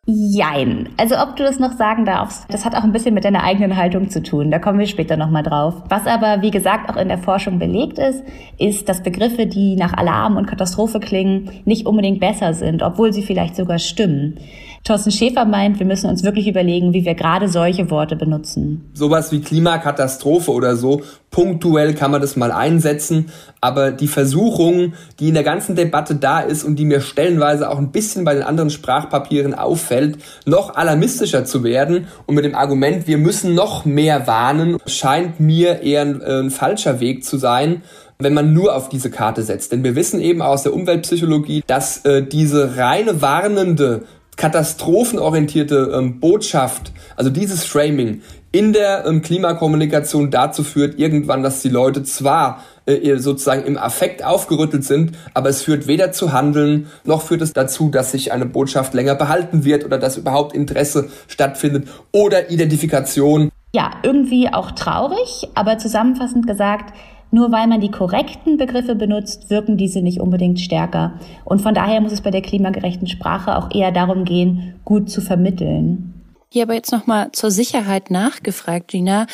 Jein. 0.07 0.89
Also 0.97 1.15
ob 1.17 1.35
du 1.35 1.43
das 1.43 1.57
noch 1.57 1.73
sagen 1.73 2.05
darfst, 2.05 2.45
das 2.49 2.63
hat 2.63 2.75
auch 2.75 2.83
ein 2.83 2.91
bisschen 2.91 3.15
mit 3.15 3.25
deiner 3.25 3.43
eigenen 3.43 3.75
Haltung 3.75 4.09
zu 4.11 4.21
tun. 4.21 4.51
Da 4.51 4.59
kommen 4.59 4.77
wir 4.77 4.85
später 4.85 5.17
nochmal 5.17 5.41
drauf. 5.41 5.81
Was 5.89 6.05
aber, 6.05 6.43
wie 6.43 6.51
gesagt, 6.51 6.91
auch 6.91 6.97
in 6.97 7.07
der 7.07 7.17
Forschung 7.17 7.57
belegt 7.57 7.97
ist, 7.97 8.21
ist, 8.59 8.87
dass 8.87 9.01
Begriffe, 9.01 9.47
die 9.47 9.75
nach 9.75 9.93
Alarm 9.93 10.37
und 10.37 10.45
Katastrophe 10.45 10.99
klingen, 10.99 11.49
nicht 11.65 11.87
unbedingt 11.87 12.19
besser 12.19 12.53
sind, 12.53 12.83
obwohl 12.83 13.13
sie 13.13 13.23
vielleicht 13.23 13.55
sogar 13.55 13.79
stimmen. 13.79 14.37
Thorsten 14.83 15.09
Schäfer 15.09 15.45
meint, 15.45 15.79
wir 15.79 15.87
müssen 15.87 16.07
uns 16.07 16.23
wirklich 16.23 16.47
überlegen, 16.47 16.93
wie 16.93 17.05
wir 17.05 17.15
gerade 17.15 17.47
solche 17.47 17.89
Worte 17.89 18.15
benutzen. 18.15 18.91
Sowas 18.93 19.31
wie 19.31 19.41
Klimakatastrophe 19.41 20.51
oder 20.51 20.75
so, 20.75 21.01
punktuell 21.35 21.93
kann 21.95 22.11
man 22.11 22.21
das 22.21 22.37
mal 22.37 22.53
einsetzen, 22.53 23.29
aber 23.59 23.91
die 23.91 24.07
Versuchung, 24.07 24.93
die 25.19 25.27
in 25.27 25.33
der 25.33 25.43
ganzen 25.43 25.75
Debatte 25.75 26.15
da 26.15 26.39
ist 26.39 26.63
und 26.63 26.77
die 26.77 26.85
mir 26.85 27.01
stellenweise 27.01 27.69
auch 27.69 27.77
ein 27.77 27.91
bisschen 27.91 28.23
bei 28.23 28.33
den 28.33 28.43
anderen 28.43 28.69
Sprachpapieren 28.69 29.53
auffällt, 29.53 30.17
noch 30.45 30.75
alarmistischer 30.75 31.43
zu 31.43 31.65
werden 31.65 32.07
und 32.25 32.35
mit 32.35 32.45
dem 32.45 32.55
Argument, 32.55 33.05
wir 33.05 33.17
müssen 33.17 33.53
noch 33.53 33.83
mehr 33.83 34.27
warnen, 34.27 34.77
scheint 34.85 35.41
mir 35.41 35.81
eher 35.81 36.03
ein, 36.03 36.21
äh, 36.21 36.39
ein 36.39 36.51
falscher 36.51 37.01
Weg 37.01 37.25
zu 37.25 37.37
sein 37.37 37.81
wenn 38.17 38.33
man 38.33 38.53
nur 38.53 38.73
auf 38.73 38.87
diese 38.87 39.11
Karte 39.11 39.43
setzt. 39.43 39.73
Denn 39.73 39.83
wir 39.83 39.93
wissen 39.93 40.21
eben 40.21 40.41
aus 40.41 40.63
der 40.63 40.73
Umweltpsychologie, 40.73 41.65
dass 41.67 42.05
äh, 42.05 42.23
diese 42.25 42.77
reine 42.77 43.21
warnende 43.21 44.05
katastrophenorientierte 44.37 45.91
ähm, 45.95 46.19
Botschaft, 46.19 46.91
also 47.15 47.29
dieses 47.29 47.63
Framing 47.63 48.21
in 48.51 48.71
der 48.71 49.05
ähm, 49.05 49.21
Klimakommunikation 49.21 50.31
dazu 50.31 50.63
führt, 50.63 50.97
irgendwann, 50.97 51.43
dass 51.43 51.61
die 51.61 51.69
Leute 51.69 52.03
zwar 52.03 52.63
äh, 52.85 53.17
sozusagen 53.17 53.65
im 53.65 53.77
Affekt 53.77 54.23
aufgerüttelt 54.23 54.85
sind, 54.85 55.11
aber 55.33 55.49
es 55.49 55.61
führt 55.61 55.87
weder 55.87 56.11
zu 56.11 56.31
Handeln, 56.31 56.87
noch 57.03 57.21
führt 57.21 57.41
es 57.41 57.51
dazu, 57.51 57.89
dass 57.89 58.11
sich 58.11 58.31
eine 58.31 58.45
Botschaft 58.45 58.93
länger 58.93 59.15
behalten 59.15 59.65
wird 59.65 59.83
oder 59.83 59.97
dass 59.97 60.17
überhaupt 60.17 60.55
Interesse 60.55 61.09
stattfindet 61.27 61.87
oder 62.13 62.49
Identifikation. 62.49 63.51
Ja, 63.73 63.91
irgendwie 64.03 64.47
auch 64.53 64.71
traurig, 64.71 65.49
aber 65.53 65.77
zusammenfassend 65.77 66.47
gesagt, 66.47 66.93
nur 67.35 67.51
weil 67.51 67.67
man 67.67 67.81
die 67.81 67.91
korrekten 67.91 68.55
Begriffe 68.55 68.95
benutzt, 68.95 69.49
wirken 69.49 69.75
diese 69.75 70.01
nicht 70.01 70.21
unbedingt 70.21 70.61
stärker. 70.61 71.19
Und 71.43 71.61
von 71.61 71.73
daher 71.73 71.99
muss 71.99 72.13
es 72.13 72.21
bei 72.21 72.31
der 72.31 72.41
klimagerechten 72.41 73.07
Sprache 73.07 73.57
auch 73.57 73.75
eher 73.75 73.91
darum 73.91 74.23
gehen, 74.23 74.75
gut 74.85 75.09
zu 75.09 75.19
vermitteln. 75.19 76.13
Hier 76.49 76.63
aber 76.63 76.75
jetzt 76.75 76.93
nochmal 76.93 77.33
zur 77.33 77.51
Sicherheit 77.51 78.09
nachgefragt, 78.09 78.87
Gina. 78.87 79.27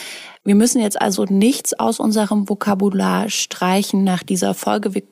Wir 0.43 0.55
müssen 0.55 0.81
jetzt 0.81 1.00
also 1.00 1.25
nichts 1.25 1.79
aus 1.79 2.00
unserem 2.00 2.50
Vokabular 2.50 3.29
streichen 3.29 4.03
nach 4.03 4.24
dieser 4.24 4.55
Folge. 4.55 4.96
Wir 4.96 5.03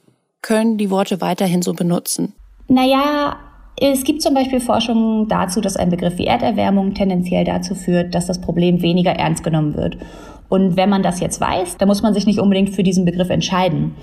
können 0.42 0.80
die 0.80 0.90
Worte 0.90 1.22
weiterhin 1.22 1.62
so 1.62 1.74
benutzen. 1.74 2.34
Naja, 2.68 3.36
es 3.80 4.04
gibt 4.04 4.24
zum 4.24 4.34
Beispiel 4.34 4.62
Forschungen 4.62 5.28
dazu, 5.28 5.62
dass 5.62 5.78
ein 5.78 5.92
Begriff 5.92 6.18
wie 6.18 6.26
Erderwärmung 6.26 6.96
tendenziell 6.96 7.44
dazu 7.44 7.76
führt, 7.76 8.16
dass 8.16 8.26
das 8.26 8.42
Problem 8.42 8.82
weniger 8.82 9.12
ernst 9.12 9.44
genommen 9.44 9.76
wird. 9.76 9.98
Und 10.50 10.76
wenn 10.76 10.90
man 10.90 11.04
das 11.04 11.20
jetzt 11.20 11.40
weiß, 11.40 11.78
dann 11.78 11.88
muss 11.88 12.02
man 12.02 12.14
sich 12.14 12.26
nicht 12.26 12.40
unbedingt 12.40 12.72
für 12.72 12.84
diesen 12.84 13.06
Begriff 13.06 13.30
entscheiden. 13.30 13.96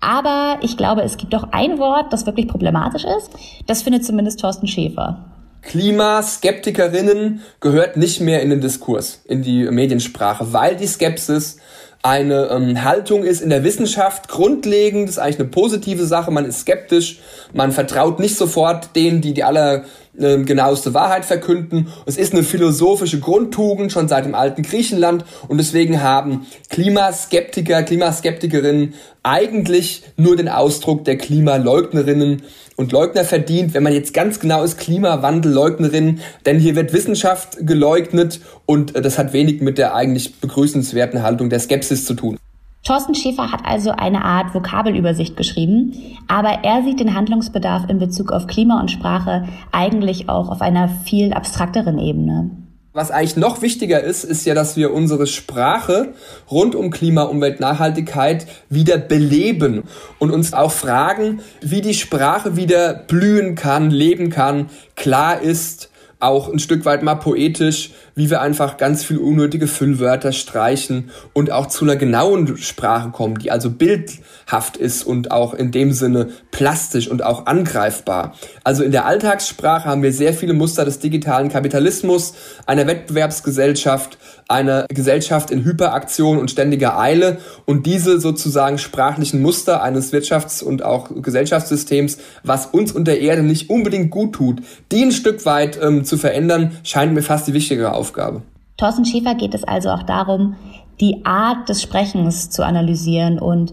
Aber 0.00 0.58
ich 0.60 0.76
glaube, 0.76 1.02
es 1.02 1.16
gibt 1.16 1.32
doch 1.32 1.48
ein 1.52 1.78
Wort, 1.78 2.12
das 2.12 2.26
wirklich 2.26 2.46
problematisch 2.46 3.04
ist. 3.04 3.30
Das 3.66 3.82
findet 3.82 4.04
zumindest 4.04 4.40
Thorsten 4.40 4.66
Schäfer. 4.66 5.24
Klimaskeptikerinnen 5.62 7.40
gehört 7.60 7.96
nicht 7.96 8.20
mehr 8.20 8.42
in 8.42 8.50
den 8.50 8.60
Diskurs, 8.60 9.22
in 9.24 9.42
die 9.42 9.64
Mediensprache, 9.64 10.52
weil 10.52 10.76
die 10.76 10.86
Skepsis 10.86 11.58
eine 12.04 12.50
ähm, 12.50 12.84
Haltung 12.84 13.24
ist 13.24 13.40
in 13.40 13.48
der 13.48 13.64
Wissenschaft 13.64 14.28
grundlegend, 14.28 15.08
ist 15.08 15.18
eigentlich 15.18 15.40
eine 15.40 15.48
positive 15.48 16.04
Sache, 16.04 16.30
man 16.30 16.44
ist 16.44 16.60
skeptisch, 16.60 17.20
man 17.54 17.72
vertraut 17.72 18.20
nicht 18.20 18.36
sofort 18.36 18.94
denen, 18.94 19.22
die 19.22 19.32
die 19.32 19.42
aller 19.42 19.84
äh, 20.18 20.36
genaueste 20.44 20.92
Wahrheit 20.92 21.24
verkünden. 21.24 21.88
Es 22.04 22.18
ist 22.18 22.34
eine 22.34 22.42
philosophische 22.42 23.20
Grundtugend 23.20 23.90
schon 23.90 24.06
seit 24.06 24.26
dem 24.26 24.34
alten 24.34 24.62
Griechenland. 24.62 25.24
Und 25.48 25.56
deswegen 25.56 26.02
haben 26.02 26.46
Klimaskeptiker, 26.68 27.82
Klimaskeptikerinnen 27.82 28.92
eigentlich 29.22 30.02
nur 30.18 30.36
den 30.36 30.50
Ausdruck 30.50 31.04
der 31.04 31.16
Klimaleugnerinnen 31.16 32.42
und 32.76 32.92
Leugner 32.92 33.24
verdient, 33.24 33.74
wenn 33.74 33.82
man 33.82 33.92
jetzt 33.92 34.14
ganz 34.14 34.40
genau 34.40 34.62
ist, 34.62 34.78
Klimawandelleugnerin, 34.78 36.20
denn 36.46 36.58
hier 36.58 36.76
wird 36.76 36.92
Wissenschaft 36.92 37.66
geleugnet 37.66 38.40
und 38.66 38.94
äh, 38.96 39.02
das 39.02 39.18
hat 39.18 39.32
wenig 39.32 39.60
mit 39.60 39.78
der 39.78 39.94
eigentlich 39.94 40.40
begrüßenswerten 40.40 41.22
Haltung 41.22 41.50
der 41.50 41.60
Skepsis 41.60 42.04
zu 42.04 42.14
tun. 42.14 42.38
Thorsten 42.84 43.14
Schäfer 43.14 43.50
hat 43.50 43.64
also 43.64 43.92
eine 43.92 44.24
Art 44.24 44.54
Vokabelübersicht 44.54 45.38
geschrieben, 45.38 45.94
aber 46.28 46.64
er 46.64 46.82
sieht 46.82 47.00
den 47.00 47.14
Handlungsbedarf 47.14 47.88
in 47.88 47.98
Bezug 47.98 48.30
auf 48.30 48.46
Klima 48.46 48.78
und 48.78 48.90
Sprache 48.90 49.48
eigentlich 49.72 50.28
auch 50.28 50.50
auf 50.50 50.60
einer 50.60 50.88
viel 50.88 51.32
abstrakteren 51.32 51.98
Ebene. 51.98 52.50
Was 52.96 53.10
eigentlich 53.10 53.34
noch 53.34 53.60
wichtiger 53.60 54.04
ist, 54.04 54.22
ist 54.22 54.46
ja, 54.46 54.54
dass 54.54 54.76
wir 54.76 54.94
unsere 54.94 55.26
Sprache 55.26 56.14
rund 56.48 56.76
um 56.76 56.92
Klima, 56.92 57.24
Umwelt, 57.24 57.58
Nachhaltigkeit 57.58 58.46
wieder 58.70 58.98
beleben 58.98 59.82
und 60.20 60.30
uns 60.30 60.52
auch 60.52 60.70
fragen, 60.70 61.40
wie 61.60 61.80
die 61.80 61.94
Sprache 61.94 62.54
wieder 62.54 62.94
blühen 62.94 63.56
kann, 63.56 63.90
leben 63.90 64.30
kann, 64.30 64.70
klar 64.94 65.40
ist, 65.40 65.90
auch 66.20 66.52
ein 66.52 66.58
Stück 66.58 66.84
weit 66.84 67.02
mal 67.02 67.16
poetisch, 67.16 67.90
wie 68.14 68.30
wir 68.30 68.40
einfach 68.40 68.76
ganz 68.76 69.04
viel 69.04 69.18
unnötige 69.18 69.66
Füllwörter 69.66 70.32
streichen 70.32 71.10
und 71.32 71.50
auch 71.50 71.66
zu 71.66 71.84
einer 71.84 71.96
genauen 71.96 72.56
Sprache 72.56 73.10
kommen, 73.10 73.38
die 73.38 73.50
also 73.50 73.70
bildhaft 73.70 74.76
ist 74.76 75.04
und 75.04 75.30
auch 75.30 75.54
in 75.54 75.70
dem 75.70 75.92
Sinne 75.92 76.28
plastisch 76.50 77.08
und 77.08 77.22
auch 77.22 77.46
angreifbar. 77.46 78.34
Also 78.62 78.84
in 78.84 78.92
der 78.92 79.06
Alltagssprache 79.06 79.88
haben 79.88 80.02
wir 80.02 80.12
sehr 80.12 80.34
viele 80.34 80.54
Muster 80.54 80.84
des 80.84 80.98
digitalen 80.98 81.48
Kapitalismus, 81.48 82.34
einer 82.66 82.86
Wettbewerbsgesellschaft, 82.86 84.18
einer 84.48 84.86
Gesellschaft 84.88 85.50
in 85.50 85.64
Hyperaktion 85.64 86.38
und 86.38 86.50
ständiger 86.50 86.98
Eile 86.98 87.38
und 87.66 87.86
diese 87.86 88.20
sozusagen 88.20 88.78
sprachlichen 88.78 89.42
Muster 89.42 89.82
eines 89.82 90.12
Wirtschafts- 90.12 90.62
und 90.62 90.84
auch 90.84 91.10
Gesellschaftssystems, 91.22 92.18
was 92.42 92.66
uns 92.66 92.92
und 92.92 93.06
der 93.06 93.20
Erde 93.20 93.42
nicht 93.42 93.70
unbedingt 93.70 94.10
gut 94.10 94.34
tut, 94.34 94.62
die 94.92 95.02
ein 95.02 95.12
Stück 95.12 95.46
weit 95.46 95.78
ähm, 95.82 96.04
zu 96.04 96.16
verändern, 96.16 96.72
scheint 96.84 97.14
mir 97.14 97.22
fast 97.22 97.46
die 97.48 97.54
wichtigere 97.54 97.92
Aufgabe. 97.92 98.42
Thorsten 98.76 99.04
Schäfer 99.04 99.34
geht 99.34 99.54
es 99.54 99.64
also 99.64 99.90
auch 99.90 100.02
darum, 100.02 100.56
die 101.00 101.24
Art 101.24 101.68
des 101.68 101.82
Sprechens 101.82 102.50
zu 102.50 102.64
analysieren 102.64 103.38
und 103.38 103.72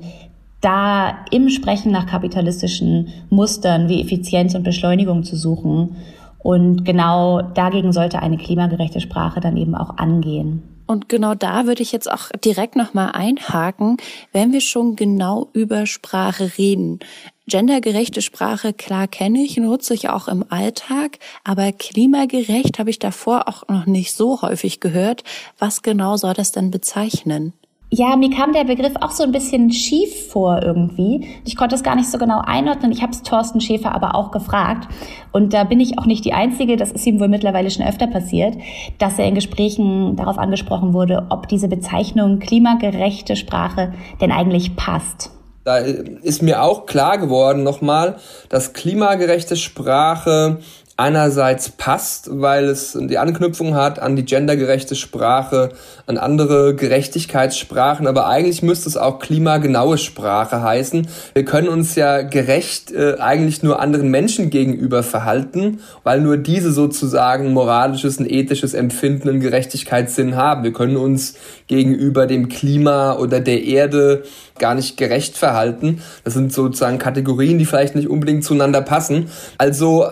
da 0.62 1.26
im 1.32 1.50
Sprechen 1.50 1.92
nach 1.92 2.06
kapitalistischen 2.06 3.10
Mustern 3.30 3.90
wie 3.90 4.02
Effizienz 4.02 4.54
und 4.54 4.64
Beschleunigung 4.64 5.24
zu 5.24 5.36
suchen 5.36 5.96
und 6.44 6.84
genau 6.86 7.42
dagegen 7.42 7.94
sollte 7.94 8.20
eine 8.20 8.38
klimagerechte 8.38 9.02
Sprache 9.02 9.40
dann 9.40 9.58
eben 9.58 9.76
auch 9.76 9.98
angehen. 9.98 10.64
Und 10.88 11.08
genau 11.08 11.36
da 11.36 11.68
würde 11.68 11.84
ich 11.84 11.94
jetzt 11.94 12.12
auch 12.12 12.30
direkt 12.44 12.76
nochmal 12.76 13.12
einhaken, 13.14 13.96
wenn 14.34 14.52
wir 14.52 14.60
schon 14.60 14.98
genau 14.98 15.48
über 15.54 15.86
Sprache 15.86 16.58
reden. 16.58 17.00
Gendergerechte 17.48 18.22
Sprache, 18.22 18.74
klar 18.74 19.08
kenne 19.08 19.40
ich, 19.42 19.56
nutze 19.58 19.94
ich 19.94 20.10
auch 20.10 20.28
im 20.28 20.44
Alltag, 20.50 21.20
aber 21.44 21.72
klimagerecht 21.72 22.78
habe 22.78 22.90
ich 22.90 23.00
davor 23.00 23.48
auch 23.48 23.68
noch 23.70 23.86
nicht 23.86 24.14
so 24.14 24.42
häufig 24.42 24.80
gehört. 24.80 25.24
Was 25.58 25.82
genau 25.82 26.18
soll 26.18 26.34
das 26.34 26.52
denn 26.52 26.72
bezeichnen? 26.72 27.54
Ja, 27.94 28.16
mir 28.16 28.30
kam 28.30 28.54
der 28.54 28.64
Begriff 28.64 28.94
auch 29.02 29.12
so 29.12 29.24
ein 29.24 29.34
bisschen 29.34 29.70
schief 29.70 30.30
vor 30.30 30.64
irgendwie. 30.64 31.28
Ich 31.44 31.58
konnte 31.58 31.76
es 31.76 31.84
gar 31.84 31.98
nicht 31.98 32.10
so 32.10 32.18
genau 32.18 32.40
einordnen. 32.40 32.94
Ich 32.94 33.02
habe 33.02 33.12
es 33.12 33.22
Thorsten 33.22 33.60
Schäfer 33.60 33.94
aber 33.94 34.16
auch 34.16 34.32
gefragt. 34.32 34.88
Und 35.34 35.54
da 35.54 35.66
bin 35.66 35.82
ich 35.82 36.00
auch 36.00 36.06
nicht 36.06 36.24
die 36.24 36.32
Einzige, 36.32 36.78
das 36.78 36.94
ist 36.94 37.06
ihm 37.06 37.20
wohl 37.20 37.28
mittlerweile 37.28 37.70
schon 37.70 37.86
öfter 37.86 38.08
passiert, 38.08 38.56
dass 38.98 39.20
er 39.20 39.26
in 39.26 39.36
Gesprächen 39.36 40.16
darauf 40.16 40.38
angesprochen 40.38 40.94
wurde, 40.94 41.28
ob 41.32 41.50
diese 41.50 41.68
Bezeichnung 41.68 42.40
klimagerechte 42.40 43.36
Sprache 43.36 43.94
denn 44.22 44.32
eigentlich 44.32 44.78
passt. 44.78 45.32
Da 45.66 45.78
ist 45.78 46.42
mir 46.42 46.64
auch 46.64 46.86
klar 46.86 47.18
geworden 47.18 47.62
nochmal, 47.62 48.16
dass 48.48 48.72
klimagerechte 48.72 49.58
Sprache 49.58 50.60
einerseits 51.02 51.70
passt, 51.70 52.30
weil 52.32 52.66
es 52.66 52.96
die 53.00 53.18
Anknüpfung 53.18 53.74
hat 53.74 53.98
an 53.98 54.16
die 54.16 54.24
gendergerechte 54.24 54.96
Sprache, 54.96 55.70
an 56.06 56.20
andere 56.20 56.76
Gerechtigkeitssprachen, 56.76 58.06
aber 58.06 58.28
eigentlich 58.28 58.62
müsste 58.62 58.88
es 58.88 58.98
auch 58.98 59.18
klimagenaue 59.18 59.98
Sprache 59.98 60.62
heißen. 60.62 61.08
Wir 61.34 61.44
können 61.44 61.70
uns 61.70 61.96
ja 61.96 62.22
gerecht 62.22 62.92
äh, 62.92 63.16
eigentlich 63.18 63.64
nur 63.64 63.80
anderen 63.80 64.12
Menschen 64.12 64.52
gegenüber 64.52 65.02
verhalten, 65.02 65.80
weil 66.04 66.22
nur 66.22 66.38
diese 66.38 66.72
sozusagen 66.72 67.52
moralisches 67.52 68.18
und 68.20 68.30
ethisches 68.30 68.76
Empfinden 68.76 69.30
und 69.30 69.40
Gerechtigkeitssinn 69.40 70.36
haben. 70.36 70.64
Wir 70.64 70.74
können 70.74 70.98
uns 70.98 71.36
gegenüber 71.66 72.28
dem 72.28 72.48
Klima 72.48 73.14
oder 73.14 73.40
der 73.40 73.64
Erde 73.64 74.24
gar 74.60 74.76
nicht 74.76 74.98
gerecht 74.98 75.38
verhalten. 75.38 76.02
Das 76.24 76.34
sind 76.36 76.54
sozusagen 76.54 77.00
Kategorien, 77.00 77.58
die 77.58 77.66
vielleicht 77.66 77.96
nicht 77.96 78.10
unbedingt 78.10 78.44
zueinander 78.44 78.82
passen. 78.82 79.30
Also 79.58 80.10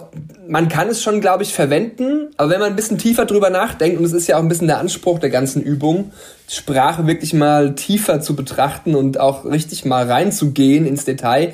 man 0.48 0.67
kann 0.69 0.78
es 0.88 1.03
schon, 1.03 1.19
glaube 1.19 1.43
ich, 1.43 1.53
verwenden, 1.53 2.29
aber 2.38 2.51
wenn 2.51 2.59
man 2.59 2.69
ein 2.69 2.75
bisschen 2.75 2.98
tiefer 2.98 3.25
drüber 3.25 3.50
nachdenkt, 3.50 4.00
und 4.00 4.05
es 4.05 4.13
ist 4.13 4.27
ja 4.27 4.38
auch 4.38 4.41
ein 4.41 4.48
bisschen 4.48 4.67
der 4.67 4.79
Anspruch 4.79 5.19
der 5.19 5.29
ganzen 5.29 5.62
Übung, 5.62 6.12
Sprache 6.48 7.05
wirklich 7.07 7.33
mal 7.33 7.75
tiefer 7.75 8.21
zu 8.21 8.36
betrachten 8.36 8.95
und 8.95 9.19
auch 9.19 9.45
richtig 9.45 9.83
mal 9.83 10.09
reinzugehen 10.09 10.86
ins 10.86 11.05
Detail, 11.05 11.53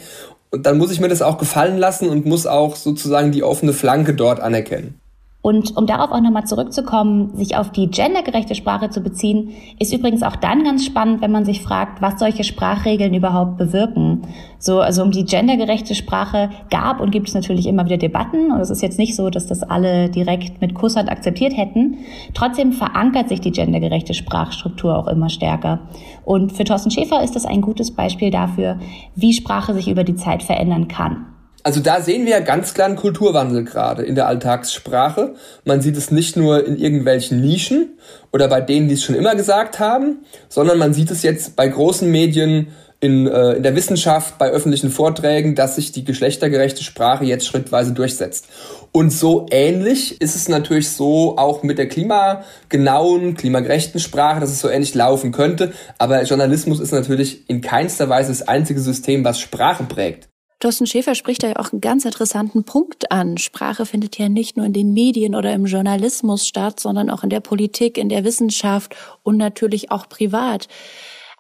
und 0.52 0.66
dann 0.66 0.78
muss 0.78 0.92
ich 0.92 1.00
mir 1.00 1.10
das 1.10 1.22
auch 1.22 1.38
gefallen 1.38 1.78
lassen 1.78 2.08
und 2.08 2.26
muss 2.26 2.46
auch 2.46 2.76
sozusagen 2.76 3.32
die 3.32 3.44
offene 3.44 3.74
Flanke 3.74 4.14
dort 4.14 4.40
anerkennen. 4.40 5.00
Und 5.46 5.78
um 5.78 5.86
darauf 5.86 6.12
auch 6.12 6.22
nochmal 6.22 6.48
zurückzukommen, 6.48 7.36
sich 7.36 7.56
auf 7.56 7.72
die 7.72 7.86
gendergerechte 7.86 8.56
Sprache 8.56 8.90
zu 8.90 9.02
beziehen, 9.02 9.52
ist 9.78 9.94
übrigens 9.94 10.24
auch 10.24 10.36
dann 10.36 10.64
ganz 10.64 10.84
spannend, 10.84 11.22
wenn 11.22 11.32
man 11.32 11.46
sich 11.46 11.62
fragt, 11.62 12.02
was 12.02 12.18
solche 12.18 12.44
Sprachregeln 12.44 13.14
überhaupt 13.14 13.60
bewirken. 13.60 14.24
So, 14.58 14.80
also 14.80 15.04
um 15.04 15.12
die 15.12 15.24
gendergerechte 15.24 15.94
Sprache 15.94 16.50
gab 16.72 17.00
und 17.00 17.12
gibt 17.12 17.28
es 17.28 17.36
natürlich 17.36 17.68
immer 17.68 17.86
wieder 17.86 17.98
Debatten. 17.98 18.52
Und 18.52 18.60
es 18.60 18.72
ist 18.72 18.82
jetzt 18.82 18.98
nicht 18.98 19.16
so, 19.16 19.30
dass 19.30 19.46
das 19.46 19.62
alle 19.62 20.10
direkt 20.10 20.62
mit 20.62 20.74
Kusshand 20.74 21.12
akzeptiert 21.12 21.56
hätten. 21.56 22.00
Trotzdem 22.34 22.72
verankert 22.72 23.30
sich 23.30 23.40
die 23.40 23.52
gendergerechte 23.52 24.16
Sprachstruktur 24.16 24.98
auch 24.98 25.06
immer 25.06 25.30
stärker. 25.30 25.82
Und 26.24 26.54
für 26.54 26.64
Thorsten 26.64 26.90
Schäfer 26.90 27.24
ist 27.24 27.36
das 27.36 27.46
ein 27.46 27.62
gutes 27.62 27.92
Beispiel 27.92 28.32
dafür, 28.32 28.80
wie 29.14 29.32
Sprache 29.32 29.76
sich 29.76 29.90
über 29.90 30.04
die 30.04 30.16
Zeit 30.16 30.42
verändern 30.42 30.88
kann. 30.88 31.35
Also 31.66 31.80
da 31.80 32.00
sehen 32.00 32.26
wir 32.26 32.34
ja 32.34 32.40
ganz 32.42 32.76
klar 32.76 32.86
einen 32.86 32.96
Kulturwandel 32.96 33.64
gerade 33.64 34.04
in 34.04 34.14
der 34.14 34.28
Alltagssprache. 34.28 35.34
Man 35.64 35.82
sieht 35.82 35.98
es 35.98 36.12
nicht 36.12 36.38
nur 36.38 36.64
in 36.64 36.78
irgendwelchen 36.78 37.42
Nischen 37.42 37.98
oder 38.32 38.48
bei 38.48 38.62
denen, 38.62 38.88
die 38.88 38.94
es 38.94 39.04
schon 39.04 39.16
immer 39.16 39.34
gesagt 39.34 39.80
haben, 39.80 40.20
sondern 40.48 40.78
man 40.78 40.94
sieht 40.94 41.10
es 41.10 41.24
jetzt 41.24 41.56
bei 41.56 41.68
großen 41.68 42.12
Medien, 42.12 42.68
in, 43.00 43.26
äh, 43.26 43.54
in 43.54 43.64
der 43.64 43.76
Wissenschaft, 43.76 44.38
bei 44.38 44.52
öffentlichen 44.52 44.92
Vorträgen, 44.92 45.56
dass 45.56 45.76
sich 45.76 45.92
die 45.92 46.06
geschlechtergerechte 46.06 46.84
Sprache 46.84 47.26
jetzt 47.26 47.48
schrittweise 47.48 47.94
durchsetzt. 47.94 48.48
Und 48.92 49.12
so 49.12 49.48
ähnlich 49.50 50.22
ist 50.22 50.36
es 50.36 50.48
natürlich 50.48 50.92
so 50.92 51.36
auch 51.36 51.64
mit 51.64 51.80
der 51.80 51.88
klimagenauen, 51.88 53.34
klimagerechten 53.34 54.00
Sprache, 54.00 54.40
dass 54.40 54.52
es 54.52 54.62
so 54.62 54.70
ähnlich 54.70 54.94
laufen 54.94 55.32
könnte. 55.32 55.74
Aber 55.98 56.22
Journalismus 56.22 56.80
ist 56.80 56.92
natürlich 56.92 57.50
in 57.50 57.62
keinster 57.62 58.08
Weise 58.08 58.30
das 58.30 58.48
einzige 58.48 58.80
System, 58.80 59.26
was 59.26 59.40
Sprache 59.40 59.84
prägt. 59.86 60.30
Thorsten 60.60 60.88
Schäfer 60.88 61.16
spricht 61.16 61.44
da 61.44 61.48
ja 61.48 61.56
auch 61.58 61.72
einen 61.72 61.82
ganz 61.82 62.06
interessanten 62.06 62.64
Punkt 62.64 63.12
an. 63.12 63.38
Sprache 63.38 63.86
findet 63.86 64.18
ja 64.18 64.30
nicht 64.30 64.56
nur 64.56 64.66
in 64.66 64.74
den 64.74 64.94
Medien 64.94 65.36
oder 65.36 65.54
im 65.54 65.66
Journalismus 65.66 66.48
statt, 66.48 66.80
sondern 66.80 67.10
auch 67.10 67.24
in 67.24 67.30
der 67.30 67.42
Politik, 67.42 67.98
in 67.98 68.10
der 68.10 68.24
Wissenschaft 68.24 68.96
und 69.24 69.38
natürlich 69.38 69.92
auch 69.92 70.08
privat. 70.08 70.68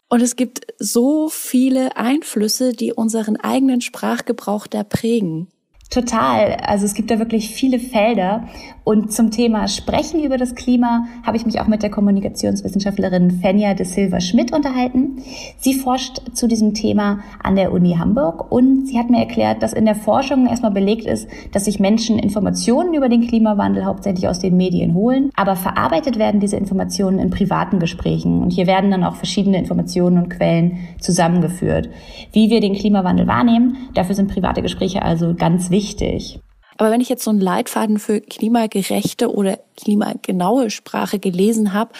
Und 0.09 0.21
es 0.21 0.35
gibt 0.35 0.67
so 0.77 1.29
viele 1.29 1.97
Einflüsse, 1.97 2.73
die 2.73 2.93
unseren 2.93 3.37
eigenen 3.37 3.81
Sprachgebrauch 3.81 4.67
da 4.67 4.83
prägen. 4.83 5.47
Total. 5.91 6.57
Also 6.65 6.85
es 6.85 6.95
gibt 6.95 7.11
da 7.11 7.19
wirklich 7.19 7.49
viele 7.49 7.79
Felder. 7.79 8.45
Und 8.83 9.11
zum 9.11 9.31
Thema 9.31 9.67
Sprechen 9.67 10.23
über 10.23 10.37
das 10.37 10.53
Klima 10.53 11.05
habe 11.25 11.37
ich 11.37 11.45
mich 11.45 11.59
auch 11.59 11.67
mit 11.67 11.83
der 11.83 11.89
Kommunikationswissenschaftlerin 11.89 13.31
Fenja 13.31 13.73
de 13.73 13.85
Silva 13.85 14.19
Schmidt 14.19 14.53
unterhalten. 14.53 15.23
Sie 15.57 15.73
forscht 15.73 16.21
zu 16.33 16.47
diesem 16.47 16.73
Thema 16.73 17.19
an 17.41 17.55
der 17.55 17.71
Uni 17.71 17.95
Hamburg 17.97 18.51
und 18.51 18.87
sie 18.87 18.99
hat 18.99 19.09
mir 19.09 19.19
erklärt, 19.19 19.63
dass 19.63 19.73
in 19.73 19.85
der 19.85 19.95
Forschung 19.95 20.47
erstmal 20.47 20.71
belegt 20.71 21.05
ist, 21.05 21.27
dass 21.51 21.65
sich 21.65 21.79
Menschen 21.79 22.19
Informationen 22.19 22.93
über 22.93 23.09
den 23.09 23.27
Klimawandel 23.27 23.85
hauptsächlich 23.85 24.27
aus 24.27 24.39
den 24.39 24.57
Medien 24.57 24.93
holen, 24.93 25.31
aber 25.35 25.55
verarbeitet 25.55 26.19
werden 26.19 26.39
diese 26.39 26.57
Informationen 26.57 27.17
in 27.17 27.31
privaten 27.31 27.79
Gesprächen. 27.79 28.43
Und 28.43 28.51
hier 28.51 28.67
werden 28.67 28.91
dann 28.91 29.03
auch 29.03 29.15
verschiedene 29.15 29.57
Informationen 29.57 30.17
und 30.17 30.29
Quellen 30.29 30.77
zusammengeführt. 30.99 31.89
Wie 32.33 32.51
wir 32.51 32.59
den 32.59 32.75
Klimawandel 32.75 33.25
wahrnehmen, 33.25 33.77
dafür 33.95 34.13
sind 34.13 34.31
private 34.31 34.61
Gespräche 34.61 35.01
also 35.01 35.33
ganz 35.33 35.71
wichtig 35.71 35.74
wichtig. 35.75 36.39
Aber 36.77 36.91
wenn 36.91 37.01
ich 37.01 37.09
jetzt 37.09 37.23
so 37.23 37.31
einen 37.31 37.39
Leitfaden 37.39 37.99
für 37.99 38.19
klimagerechte 38.21 39.33
oder 39.33 39.59
klimagenaue 39.77 40.69
Sprache 40.69 41.19
gelesen 41.19 41.73
habe, 41.73 41.91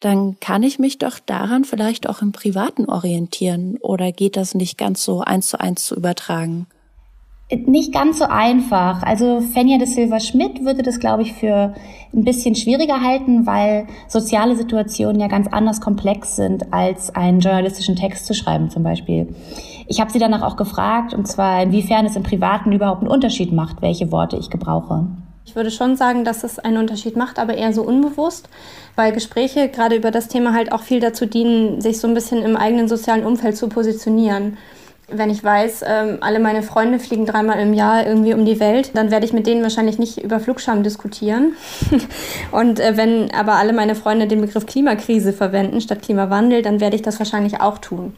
dann 0.00 0.38
kann 0.40 0.62
ich 0.62 0.78
mich 0.78 0.98
doch 0.98 1.18
daran 1.18 1.64
vielleicht 1.64 2.08
auch 2.08 2.20
im 2.20 2.32
Privaten 2.32 2.86
orientieren. 2.86 3.78
Oder 3.80 4.12
geht 4.12 4.36
das 4.36 4.54
nicht 4.54 4.76
ganz 4.76 5.02
so 5.02 5.20
eins 5.20 5.48
zu 5.48 5.58
eins 5.58 5.84
zu 5.84 5.94
übertragen? 5.96 6.66
Nicht 7.50 7.92
ganz 7.92 8.18
so 8.18 8.24
einfach. 8.24 9.02
Also 9.02 9.40
Fenja 9.40 9.78
de 9.78 9.86
Silva 9.86 10.18
Schmidt 10.18 10.64
würde 10.64 10.82
das, 10.82 10.98
glaube 10.98 11.22
ich, 11.22 11.32
für 11.32 11.74
ein 12.12 12.24
bisschen 12.24 12.56
schwieriger 12.56 13.00
halten, 13.00 13.46
weil 13.46 13.86
soziale 14.08 14.56
Situationen 14.56 15.20
ja 15.20 15.28
ganz 15.28 15.46
anders 15.46 15.80
komplex 15.80 16.36
sind, 16.36 16.72
als 16.72 17.14
einen 17.14 17.40
journalistischen 17.40 17.94
Text 17.94 18.26
zu 18.26 18.34
schreiben 18.34 18.68
zum 18.68 18.82
Beispiel. 18.82 19.28
Ich 19.88 20.00
habe 20.00 20.10
sie 20.10 20.18
danach 20.18 20.42
auch 20.42 20.56
gefragt, 20.56 21.14
und 21.14 21.26
zwar 21.28 21.62
inwiefern 21.62 22.06
es 22.06 22.16
im 22.16 22.22
Privaten 22.22 22.72
überhaupt 22.72 23.02
einen 23.02 23.10
Unterschied 23.10 23.52
macht, 23.52 23.82
welche 23.82 24.10
Worte 24.10 24.36
ich 24.36 24.50
gebrauche. 24.50 25.06
Ich 25.44 25.54
würde 25.54 25.70
schon 25.70 25.94
sagen, 25.94 26.24
dass 26.24 26.42
es 26.42 26.58
einen 26.58 26.76
Unterschied 26.76 27.16
macht, 27.16 27.38
aber 27.38 27.54
eher 27.54 27.72
so 27.72 27.82
unbewusst, 27.82 28.48
weil 28.96 29.12
Gespräche 29.12 29.68
gerade 29.68 29.94
über 29.94 30.10
das 30.10 30.26
Thema 30.26 30.52
halt 30.52 30.72
auch 30.72 30.82
viel 30.82 30.98
dazu 30.98 31.24
dienen, 31.24 31.80
sich 31.80 32.00
so 32.00 32.08
ein 32.08 32.14
bisschen 32.14 32.42
im 32.42 32.56
eigenen 32.56 32.88
sozialen 32.88 33.24
Umfeld 33.24 33.56
zu 33.56 33.68
positionieren. 33.68 34.58
Wenn 35.08 35.30
ich 35.30 35.44
weiß, 35.44 35.84
ähm, 35.86 36.18
alle 36.20 36.40
meine 36.40 36.64
Freunde 36.64 36.98
fliegen 36.98 37.26
dreimal 37.26 37.60
im 37.60 37.74
Jahr 37.74 38.04
irgendwie 38.04 38.34
um 38.34 38.44
die 38.44 38.58
Welt, 38.58 38.90
dann 38.94 39.12
werde 39.12 39.24
ich 39.24 39.32
mit 39.32 39.46
denen 39.46 39.62
wahrscheinlich 39.62 40.00
nicht 40.00 40.20
über 40.20 40.40
Flugscham 40.40 40.82
diskutieren. 40.82 41.52
Und 42.50 42.80
äh, 42.80 42.96
wenn 42.96 43.32
aber 43.32 43.52
alle 43.52 43.72
meine 43.72 43.94
Freunde 43.94 44.26
den 44.26 44.40
Begriff 44.40 44.66
Klimakrise 44.66 45.32
verwenden 45.32 45.80
statt 45.80 46.02
Klimawandel, 46.02 46.62
dann 46.62 46.80
werde 46.80 46.96
ich 46.96 47.02
das 47.02 47.20
wahrscheinlich 47.20 47.60
auch 47.60 47.78
tun. 47.78 48.14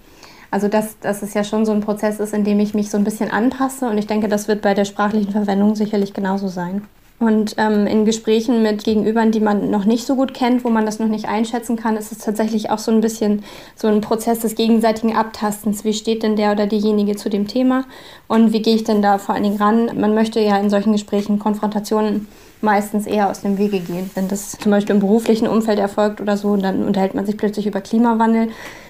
Also 0.50 0.68
dass, 0.68 0.98
dass 1.00 1.22
es 1.22 1.34
ja 1.34 1.44
schon 1.44 1.66
so 1.66 1.72
ein 1.72 1.80
Prozess 1.80 2.20
ist, 2.20 2.32
in 2.32 2.44
dem 2.44 2.60
ich 2.60 2.74
mich 2.74 2.90
so 2.90 2.96
ein 2.96 3.04
bisschen 3.04 3.30
anpasse 3.30 3.88
und 3.88 3.98
ich 3.98 4.06
denke, 4.06 4.28
das 4.28 4.48
wird 4.48 4.62
bei 4.62 4.74
der 4.74 4.84
sprachlichen 4.84 5.32
Verwendung 5.32 5.74
sicherlich 5.74 6.14
genauso 6.14 6.48
sein. 6.48 6.82
Und 7.20 7.56
ähm, 7.58 7.88
in 7.88 8.04
Gesprächen 8.04 8.62
mit 8.62 8.84
Gegenübern, 8.84 9.32
die 9.32 9.40
man 9.40 9.70
noch 9.70 9.84
nicht 9.84 10.06
so 10.06 10.14
gut 10.14 10.34
kennt, 10.34 10.64
wo 10.64 10.70
man 10.70 10.86
das 10.86 11.00
noch 11.00 11.08
nicht 11.08 11.28
einschätzen 11.28 11.74
kann, 11.74 11.96
ist 11.96 12.12
es 12.12 12.18
tatsächlich 12.18 12.70
auch 12.70 12.78
so 12.78 12.92
ein 12.92 13.00
bisschen 13.00 13.42
so 13.74 13.88
ein 13.88 14.00
Prozess 14.00 14.38
des 14.38 14.54
gegenseitigen 14.54 15.16
Abtastens. 15.16 15.84
Wie 15.84 15.94
steht 15.94 16.22
denn 16.22 16.36
der 16.36 16.52
oder 16.52 16.68
diejenige 16.68 17.16
zu 17.16 17.28
dem 17.28 17.48
Thema 17.48 17.84
und 18.28 18.52
wie 18.52 18.62
gehe 18.62 18.76
ich 18.76 18.84
denn 18.84 19.02
da 19.02 19.18
vor 19.18 19.34
allen 19.34 19.42
Dingen 19.42 19.60
ran? 19.60 19.98
Man 19.98 20.14
möchte 20.14 20.38
ja 20.38 20.58
in 20.58 20.70
solchen 20.70 20.92
Gesprächen 20.92 21.40
Konfrontationen 21.40 22.28
meistens 22.60 23.06
eher 23.06 23.30
aus 23.30 23.40
dem 23.40 23.58
Wege 23.58 23.80
gehen. 23.80 24.10
Wenn 24.14 24.28
das 24.28 24.52
zum 24.52 24.70
Beispiel 24.70 24.94
im 24.94 25.00
beruflichen 25.00 25.48
Umfeld 25.48 25.80
erfolgt 25.80 26.20
oder 26.20 26.36
so, 26.36 26.56
dann 26.56 26.84
unterhält 26.84 27.14
man 27.14 27.26
sich 27.26 27.36
plötzlich 27.36 27.66
über 27.66 27.80
Klimawandel, 27.80 28.48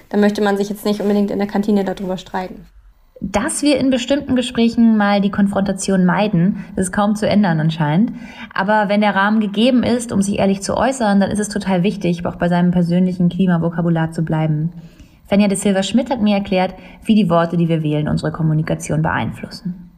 dann 0.09 0.19
möchte 0.19 0.41
man 0.41 0.57
sich 0.57 0.69
jetzt 0.69 0.85
nicht 0.85 1.01
unbedingt 1.01 1.31
in 1.31 1.39
der 1.39 1.47
Kantine 1.47 1.83
darüber 1.83 2.17
streiten. 2.17 2.65
Dass 3.21 3.61
wir 3.63 3.77
in 3.77 3.89
bestimmten 3.89 4.37
Gesprächen 4.37 4.95
mal 4.95 5.19
die 5.19 5.31
Konfrontation 5.31 6.05
meiden, 6.05 6.63
ist 6.77 6.93
kaum 6.93 7.15
zu 7.15 7.27
ändern 7.27 7.59
anscheinend. 7.59 8.13
Aber 8.53 8.87
wenn 8.87 9.01
der 9.01 9.13
Rahmen 9.13 9.41
gegeben 9.41 9.83
ist, 9.83 10.13
um 10.13 10.21
sich 10.21 10.39
ehrlich 10.39 10.61
zu 10.61 10.77
äußern, 10.77 11.19
dann 11.19 11.29
ist 11.29 11.39
es 11.39 11.49
total 11.49 11.83
wichtig, 11.83 12.25
auch 12.25 12.37
bei 12.37 12.47
seinem 12.47 12.71
persönlichen 12.71 13.27
Klimavokabular 13.27 14.11
zu 14.11 14.23
bleiben. 14.23 14.71
Fenja 15.25 15.49
de 15.49 15.57
Silva 15.57 15.83
Schmidt 15.83 16.09
hat 16.09 16.21
mir 16.21 16.35
erklärt, 16.37 16.73
wie 17.03 17.13
die 17.13 17.29
Worte, 17.29 17.57
die 17.57 17.67
wir 17.67 17.83
wählen, 17.83 18.07
unsere 18.07 18.31
Kommunikation 18.31 19.01
beeinflussen. 19.01 19.88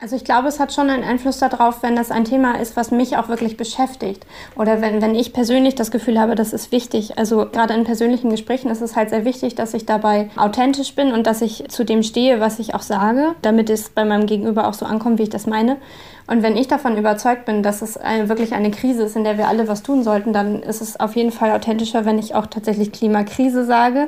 Also 0.00 0.16
ich 0.16 0.24
glaube, 0.24 0.48
es 0.48 0.58
hat 0.58 0.72
schon 0.72 0.90
einen 0.90 1.04
Einfluss 1.04 1.38
darauf, 1.38 1.82
wenn 1.84 1.94
das 1.94 2.10
ein 2.10 2.24
Thema 2.24 2.60
ist, 2.60 2.76
was 2.76 2.90
mich 2.90 3.16
auch 3.16 3.28
wirklich 3.28 3.56
beschäftigt. 3.56 4.26
Oder 4.56 4.82
wenn, 4.82 5.00
wenn 5.00 5.14
ich 5.14 5.32
persönlich 5.32 5.76
das 5.76 5.92
Gefühl 5.92 6.18
habe, 6.20 6.34
das 6.34 6.52
ist 6.52 6.72
wichtig. 6.72 7.16
Also 7.16 7.46
gerade 7.50 7.74
in 7.74 7.84
persönlichen 7.84 8.28
Gesprächen 8.28 8.70
ist 8.70 8.82
es 8.82 8.96
halt 8.96 9.10
sehr 9.10 9.24
wichtig, 9.24 9.54
dass 9.54 9.72
ich 9.72 9.86
dabei 9.86 10.30
authentisch 10.36 10.96
bin 10.96 11.12
und 11.12 11.28
dass 11.28 11.42
ich 11.42 11.68
zu 11.68 11.84
dem 11.84 12.02
stehe, 12.02 12.40
was 12.40 12.58
ich 12.58 12.74
auch 12.74 12.82
sage, 12.82 13.36
damit 13.40 13.70
es 13.70 13.88
bei 13.88 14.04
meinem 14.04 14.26
Gegenüber 14.26 14.66
auch 14.66 14.74
so 14.74 14.84
ankommt, 14.84 15.20
wie 15.20 15.24
ich 15.24 15.30
das 15.30 15.46
meine. 15.46 15.76
Und 16.26 16.42
wenn 16.42 16.56
ich 16.56 16.66
davon 16.66 16.98
überzeugt 16.98 17.44
bin, 17.44 17.62
dass 17.62 17.80
es 17.80 17.96
wirklich 17.96 18.52
eine 18.52 18.72
Krise 18.72 19.04
ist, 19.04 19.14
in 19.14 19.24
der 19.24 19.38
wir 19.38 19.46
alle 19.46 19.68
was 19.68 19.82
tun 19.82 20.02
sollten, 20.02 20.32
dann 20.32 20.62
ist 20.62 20.82
es 20.82 20.98
auf 20.98 21.14
jeden 21.14 21.30
Fall 21.30 21.52
authentischer, 21.52 22.04
wenn 22.04 22.18
ich 22.18 22.34
auch 22.34 22.46
tatsächlich 22.46 22.92
Klimakrise 22.92 23.64
sage 23.64 24.06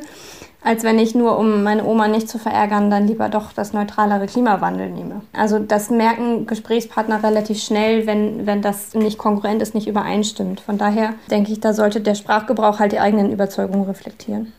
als 0.62 0.82
wenn 0.82 0.98
ich 0.98 1.14
nur, 1.14 1.38
um 1.38 1.62
meine 1.62 1.84
Oma 1.84 2.08
nicht 2.08 2.28
zu 2.28 2.38
verärgern, 2.38 2.90
dann 2.90 3.06
lieber 3.06 3.28
doch 3.28 3.52
das 3.52 3.72
neutralere 3.72 4.26
Klimawandel 4.26 4.90
nehme. 4.90 5.22
Also 5.32 5.58
das 5.58 5.90
merken 5.90 6.46
Gesprächspartner 6.46 7.22
relativ 7.22 7.62
schnell, 7.62 8.06
wenn, 8.06 8.46
wenn 8.46 8.62
das 8.62 8.94
nicht 8.94 9.18
konkurrent 9.18 9.62
ist, 9.62 9.74
nicht 9.74 9.86
übereinstimmt. 9.86 10.60
Von 10.60 10.78
daher 10.78 11.14
denke 11.30 11.52
ich, 11.52 11.60
da 11.60 11.72
sollte 11.72 12.00
der 12.00 12.14
Sprachgebrauch 12.14 12.80
halt 12.80 12.92
die 12.92 13.00
eigenen 13.00 13.30
Überzeugungen 13.30 13.84
reflektieren. 13.84 14.52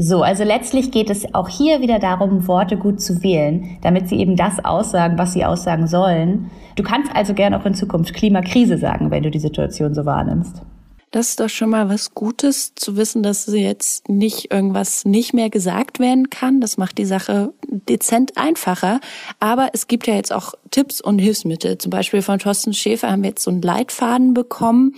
So, 0.00 0.22
also 0.22 0.44
letztlich 0.44 0.92
geht 0.92 1.10
es 1.10 1.34
auch 1.34 1.48
hier 1.48 1.80
wieder 1.80 1.98
darum, 1.98 2.46
Worte 2.46 2.76
gut 2.76 3.00
zu 3.00 3.20
wählen, 3.24 3.78
damit 3.82 4.08
sie 4.08 4.20
eben 4.20 4.36
das 4.36 4.64
aussagen, 4.64 5.18
was 5.18 5.32
sie 5.32 5.44
aussagen 5.44 5.88
sollen. 5.88 6.52
Du 6.76 6.84
kannst 6.84 7.10
also 7.16 7.34
gerne 7.34 7.58
auch 7.58 7.66
in 7.66 7.74
Zukunft 7.74 8.14
Klimakrise 8.14 8.78
sagen, 8.78 9.10
wenn 9.10 9.24
du 9.24 9.30
die 9.32 9.40
Situation 9.40 9.94
so 9.94 10.06
wahrnimmst. 10.06 10.62
Das 11.10 11.30
ist 11.30 11.40
doch 11.40 11.48
schon 11.48 11.70
mal 11.70 11.88
was 11.88 12.14
Gutes 12.14 12.74
zu 12.74 12.96
wissen, 12.96 13.22
dass 13.22 13.46
jetzt 13.46 14.08
nicht 14.10 14.52
irgendwas 14.52 15.06
nicht 15.06 15.32
mehr 15.32 15.48
gesagt 15.48 16.00
werden 16.00 16.28
kann. 16.28 16.60
Das 16.60 16.76
macht 16.76 16.98
die 16.98 17.06
Sache 17.06 17.54
dezent 17.66 18.36
einfacher. 18.36 19.00
Aber 19.40 19.70
es 19.72 19.86
gibt 19.86 20.06
ja 20.06 20.14
jetzt 20.14 20.32
auch 20.32 20.54
Tipps 20.70 21.00
und 21.00 21.18
Hilfsmittel. 21.18 21.78
Zum 21.78 21.90
Beispiel 21.90 22.20
von 22.20 22.38
Thorsten 22.38 22.74
Schäfer 22.74 23.10
haben 23.10 23.22
wir 23.22 23.30
jetzt 23.30 23.44
so 23.44 23.50
einen 23.50 23.62
Leitfaden 23.62 24.34
bekommen. 24.34 24.96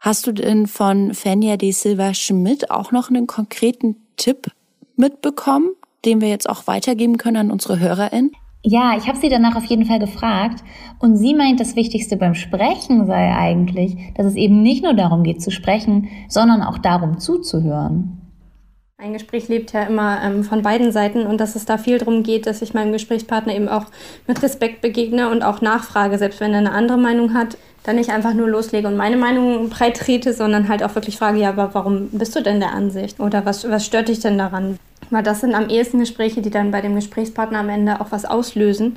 Hast 0.00 0.26
du 0.26 0.32
denn 0.32 0.66
von 0.66 1.14
Fenja 1.14 1.56
de 1.56 1.70
Silva 1.70 2.14
Schmidt 2.14 2.70
auch 2.70 2.90
noch 2.90 3.08
einen 3.08 3.28
konkreten 3.28 3.96
Tipp 4.16 4.50
mitbekommen, 4.96 5.70
den 6.04 6.20
wir 6.20 6.28
jetzt 6.28 6.48
auch 6.48 6.66
weitergeben 6.66 7.16
können 7.16 7.36
an 7.36 7.50
unsere 7.52 7.78
HörerInnen? 7.78 8.32
Ja, 8.66 8.96
ich 8.96 9.06
habe 9.08 9.18
sie 9.18 9.28
danach 9.28 9.56
auf 9.56 9.66
jeden 9.66 9.84
Fall 9.84 9.98
gefragt 9.98 10.64
und 10.98 11.18
sie 11.18 11.34
meint, 11.34 11.60
das 11.60 11.76
Wichtigste 11.76 12.16
beim 12.16 12.34
Sprechen 12.34 13.06
sei 13.06 13.34
eigentlich, 13.36 13.94
dass 14.16 14.24
es 14.24 14.36
eben 14.36 14.62
nicht 14.62 14.82
nur 14.82 14.94
darum 14.94 15.22
geht 15.22 15.42
zu 15.42 15.50
sprechen, 15.50 16.08
sondern 16.28 16.62
auch 16.62 16.78
darum 16.78 17.18
zuzuhören. 17.18 18.22
Ein 18.96 19.12
Gespräch 19.12 19.48
lebt 19.48 19.74
ja 19.74 19.82
immer 19.82 20.22
ähm, 20.24 20.44
von 20.44 20.62
beiden 20.62 20.92
Seiten 20.92 21.26
und 21.26 21.42
dass 21.42 21.56
es 21.56 21.66
da 21.66 21.76
viel 21.76 21.98
darum 21.98 22.22
geht, 22.22 22.46
dass 22.46 22.62
ich 22.62 22.72
meinem 22.72 22.92
Gesprächspartner 22.92 23.54
eben 23.54 23.68
auch 23.68 23.84
mit 24.26 24.42
Respekt 24.42 24.80
begegne 24.80 25.28
und 25.28 25.42
auch 25.42 25.60
nachfrage, 25.60 26.16
selbst 26.16 26.40
wenn 26.40 26.52
er 26.52 26.60
eine 26.60 26.72
andere 26.72 26.96
Meinung 26.96 27.34
hat, 27.34 27.58
dann 27.82 27.96
nicht 27.96 28.08
einfach 28.08 28.32
nur 28.32 28.48
loslege 28.48 28.88
und 28.88 28.96
meine 28.96 29.18
Meinung 29.18 29.68
breit 29.68 29.98
trete, 29.98 30.32
sondern 30.32 30.68
halt 30.68 30.82
auch 30.82 30.94
wirklich 30.94 31.18
frage, 31.18 31.38
ja, 31.38 31.50
aber 31.50 31.74
warum 31.74 32.08
bist 32.12 32.34
du 32.34 32.42
denn 32.42 32.60
der 32.60 32.72
Ansicht? 32.72 33.20
Oder 33.20 33.44
was, 33.44 33.68
was 33.68 33.84
stört 33.84 34.08
dich 34.08 34.20
denn 34.20 34.38
daran? 34.38 34.78
Weil 35.10 35.22
das 35.22 35.40
sind 35.40 35.54
am 35.54 35.68
ehesten 35.68 35.98
Gespräche, 35.98 36.42
die 36.42 36.50
dann 36.50 36.70
bei 36.70 36.80
dem 36.80 36.94
Gesprächspartner 36.94 37.60
am 37.60 37.68
Ende 37.68 38.00
auch 38.00 38.10
was 38.10 38.24
auslösen. 38.24 38.96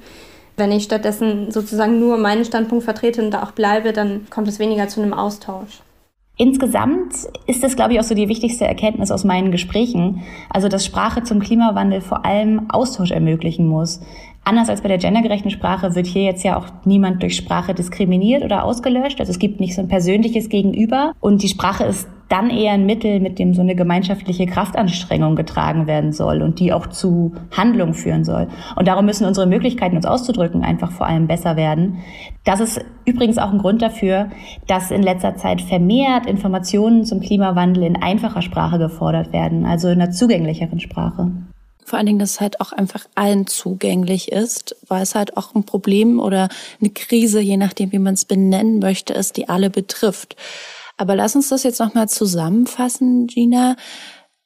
Wenn 0.56 0.72
ich 0.72 0.84
stattdessen 0.84 1.52
sozusagen 1.52 2.00
nur 2.00 2.18
meinen 2.18 2.44
Standpunkt 2.44 2.84
vertrete 2.84 3.24
und 3.24 3.32
da 3.32 3.44
auch 3.44 3.52
bleibe, 3.52 3.94
dann 3.94 4.28
kommt 4.30 4.48
es 4.48 4.60
weniger 4.60 4.88
zu 4.88 5.02
einem 5.02 5.14
Austausch. 5.14 5.82
Insgesamt 6.40 7.14
ist 7.48 7.64
das, 7.64 7.76
glaube 7.76 7.94
ich, 7.94 8.00
auch 8.00 8.04
so 8.04 8.14
die 8.14 8.30
wichtigste 8.30 8.66
Erkenntnis 8.66 9.10
aus 9.10 9.24
meinen 9.24 9.52
Gesprächen. 9.52 10.22
Also, 10.50 10.68
dass 10.68 10.86
Sprache 10.86 11.24
zum 11.24 11.40
Klimawandel 11.40 12.02
vor 12.02 12.26
allem 12.26 12.70
Austausch 12.70 13.10
ermöglichen 13.10 13.68
muss. 13.68 14.02
Anders 14.44 14.70
als 14.70 14.82
bei 14.82 14.88
der 14.88 15.00
gendergerechten 15.00 15.52
Sprache 15.52 15.96
wird 15.96 16.06
hier 16.08 16.24
jetzt 16.24 16.44
ja 16.44 16.58
auch 16.58 16.68
niemand 16.86 17.22
durch 17.22 17.36
Sprache 17.36 17.74
diskriminiert 17.74 18.44
oder 18.44 18.64
ausgelöscht. 18.64 19.20
Also 19.20 19.32
es 19.32 19.40
gibt 19.40 19.60
nicht 19.60 19.76
so 19.76 19.82
ein 19.82 19.90
persönliches 19.90 20.48
Gegenüber. 20.48 21.14
Und 21.20 21.42
die 21.42 21.50
Sprache 21.50 21.86
ist 21.86 22.08
dann 22.30 22.50
eher 22.50 22.74
ein 22.74 22.86
Mittel, 22.86 23.20
mit 23.20 23.40
dem 23.40 23.54
so 23.54 23.62
eine 23.62 23.76
gemeinschaftliche 23.76 24.46
Kraftanstrengung 24.46 25.36
getragen 25.36 25.88
werden 25.88 26.12
soll 26.12 26.42
und 26.42 26.60
die 26.60 26.74
auch 26.74 26.88
zu 26.88 27.34
Handlung 27.56 27.94
führen 27.94 28.26
soll. 28.26 28.48
Und 28.76 28.88
darum 28.88 29.06
müssen 29.06 29.26
unsere 29.26 29.48
Möglichkeiten, 29.48 29.96
uns 29.96 30.06
auszudrücken, 30.06 30.64
einfach 30.64 30.92
vor 30.92 31.08
allem 31.08 31.28
besser 31.28 31.56
werden. 31.56 32.00
Das 32.44 32.60
ist 32.60 32.84
übrigens 33.06 33.38
auch 33.38 33.52
ein 33.52 33.60
Grund 33.60 33.82
dafür, 33.82 34.30
dass 34.68 34.92
in 34.92 35.04
letzter 35.04 35.36
Zeit 35.36 35.62
vermehrt 35.62 36.26
Informationen 36.26 37.06
zum 37.06 37.22
Klimawandel 37.22 37.84
in 37.84 38.02
einfacher 38.02 38.42
Sprache 38.42 38.78
gefordert 38.78 39.32
werden, 39.32 39.66
also 39.66 39.88
in 39.88 40.02
einer 40.02 40.12
zugänglicheren 40.12 40.80
Sprache. 40.80 41.32
Vor 41.88 41.98
allen 41.98 42.08
Dingen, 42.08 42.20
dass 42.20 42.32
es 42.32 42.42
halt 42.42 42.60
auch 42.60 42.74
einfach 42.74 43.06
allen 43.16 43.48
zugänglich 43.48 44.30
ist, 44.34 44.76
weil 44.90 45.04
es 45.04 45.16
halt 45.16 45.38
auch 45.38 45.56
ein 45.56 45.64
Problem 45.64 46.20
oder 46.20 46.50
eine 46.82 46.90
Krise, 46.90 47.40
je 47.40 47.56
nachdem, 47.56 47.94
wie 47.94 48.00
man 48.00 48.14
es 48.14 48.26
benennen 48.26 48.80
möchte, 48.80 49.14
ist, 49.14 49.38
die 49.38 49.48
alle 49.48 49.70
betrifft. 49.70 50.36
Aber 50.98 51.16
lass 51.16 51.36
uns 51.36 51.50
das 51.50 51.64
jetzt 51.64 51.80
nochmal 51.80 52.10
zusammenfassen, 52.10 53.28
Gina. 53.28 53.76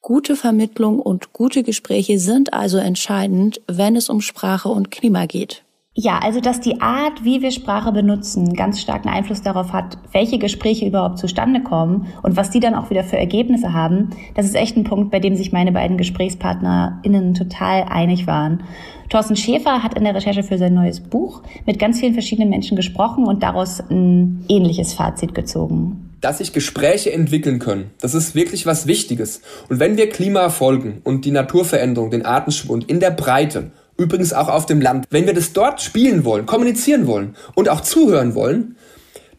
Gute 0.01 0.35
Vermittlung 0.35 0.99
und 0.99 1.31
gute 1.31 1.63
Gespräche 1.63 2.19
sind 2.19 2.53
also 2.53 2.77
entscheidend, 2.77 3.61
wenn 3.67 3.95
es 3.95 4.09
um 4.09 4.19
Sprache 4.19 4.67
und 4.67 4.91
Klima 4.91 5.27
geht. 5.27 5.63
Ja, 5.93 6.19
also 6.19 6.39
dass 6.39 6.61
die 6.61 6.81
Art, 6.81 7.25
wie 7.25 7.41
wir 7.41 7.51
Sprache 7.51 7.91
benutzen, 7.91 8.53
ganz 8.53 8.79
starken 8.79 9.09
Einfluss 9.09 9.41
darauf 9.41 9.73
hat, 9.73 9.97
welche 10.13 10.39
Gespräche 10.39 10.87
überhaupt 10.87 11.19
zustande 11.19 11.61
kommen 11.61 12.07
und 12.23 12.37
was 12.37 12.49
die 12.49 12.61
dann 12.61 12.75
auch 12.75 12.89
wieder 12.89 13.03
für 13.03 13.17
Ergebnisse 13.17 13.73
haben, 13.73 14.09
das 14.35 14.45
ist 14.45 14.55
echt 14.55 14.77
ein 14.77 14.85
Punkt, 14.85 15.11
bei 15.11 15.19
dem 15.19 15.35
sich 15.35 15.51
meine 15.51 15.73
beiden 15.73 15.97
GesprächspartnerInnen 15.97 17.33
total 17.33 17.83
einig 17.83 18.25
waren. 18.25 18.63
Thorsten 19.09 19.35
Schäfer 19.35 19.83
hat 19.83 19.95
in 19.95 20.05
der 20.05 20.15
Recherche 20.15 20.43
für 20.43 20.57
sein 20.57 20.73
neues 20.73 21.01
Buch 21.01 21.43
mit 21.65 21.77
ganz 21.77 21.99
vielen 21.99 22.13
verschiedenen 22.13 22.49
Menschen 22.49 22.77
gesprochen 22.77 23.25
und 23.25 23.43
daraus 23.43 23.81
ein 23.81 24.45
ähnliches 24.47 24.93
Fazit 24.93 25.35
gezogen 25.35 26.10
dass 26.21 26.37
sich 26.37 26.53
Gespräche 26.53 27.11
entwickeln 27.11 27.59
können. 27.59 27.91
Das 27.99 28.13
ist 28.13 28.35
wirklich 28.35 28.65
was 28.65 28.87
Wichtiges. 28.87 29.41
Und 29.69 29.79
wenn 29.79 29.97
wir 29.97 30.09
Klima 30.09 30.49
folgen 30.49 31.01
und 31.03 31.25
die 31.25 31.31
Naturveränderung, 31.31 32.11
den 32.11 32.25
Artenschwund 32.25 32.89
in 32.89 32.99
der 32.99 33.11
Breite 33.11 33.71
übrigens 33.97 34.33
auch 34.33 34.47
auf 34.47 34.65
dem 34.65 34.81
Land. 34.81 35.05
Wenn 35.09 35.27
wir 35.27 35.33
das 35.33 35.53
dort 35.53 35.81
spielen 35.81 36.25
wollen, 36.25 36.45
kommunizieren 36.45 37.07
wollen 37.07 37.35
und 37.55 37.69
auch 37.69 37.81
zuhören 37.81 38.35
wollen, 38.35 38.75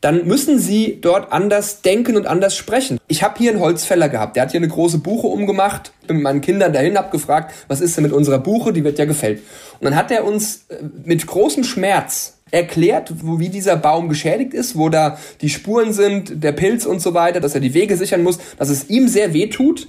dann 0.01 0.27
müssen 0.27 0.59
sie 0.59 0.99
dort 1.01 1.33
anders 1.33 1.81
denken 1.83 2.16
und 2.16 2.27
anders 2.27 2.57
sprechen. 2.57 2.99
Ich 3.07 3.23
habe 3.23 3.38
hier 3.38 3.53
einen 3.53 3.61
Holzfäller 3.61 4.09
gehabt, 4.09 4.35
der 4.35 4.42
hat 4.42 4.51
hier 4.51 4.59
eine 4.59 4.68
große 4.68 4.99
Buche 4.99 5.29
umgemacht, 5.29 5.92
bin 6.07 6.16
mit 6.16 6.25
meinen 6.25 6.40
Kindern 6.40 6.73
dahin, 6.73 6.99
hab 6.99 7.12
gefragt, 7.12 7.55
was 7.68 7.81
ist 7.81 7.97
denn 7.97 8.03
mit 8.03 8.12
unserer 8.12 8.40
Buche, 8.40 8.73
die 8.73 8.83
wird 8.83 8.99
ja 8.99 9.05
gefällt. 9.05 9.42
Und 9.79 9.85
dann 9.85 9.97
hat 9.97 10.11
er 10.11 10.25
uns 10.25 10.64
äh, 10.68 10.83
mit 11.05 11.25
großem 11.27 11.62
Schmerz 11.62 12.38
erklärt, 12.53 13.12
wo, 13.23 13.41
wie 13.41 13.49
dieser 13.49 13.77
Baum 13.77 14.09
geschädigt 14.09 14.55
ist, 14.55 14.77
wo 14.77 14.88
da 14.88 15.19
die 15.41 15.49
Spuren 15.49 15.93
sind, 15.93 16.45
der 16.45 16.53
Pilz 16.53 16.87
und 16.87 17.01
so 17.03 17.15
weiter, 17.15 17.41
dass 17.41 17.55
er 17.55 17.61
die 17.61 17.75
Wege 17.75 17.97
sichern 17.97 18.23
muss, 18.23 18.38
dass 18.59 18.69
es 18.69 18.88
ihm 18.88 19.09
sehr 19.09 19.33
weh 19.33 19.49
tut 19.49 19.88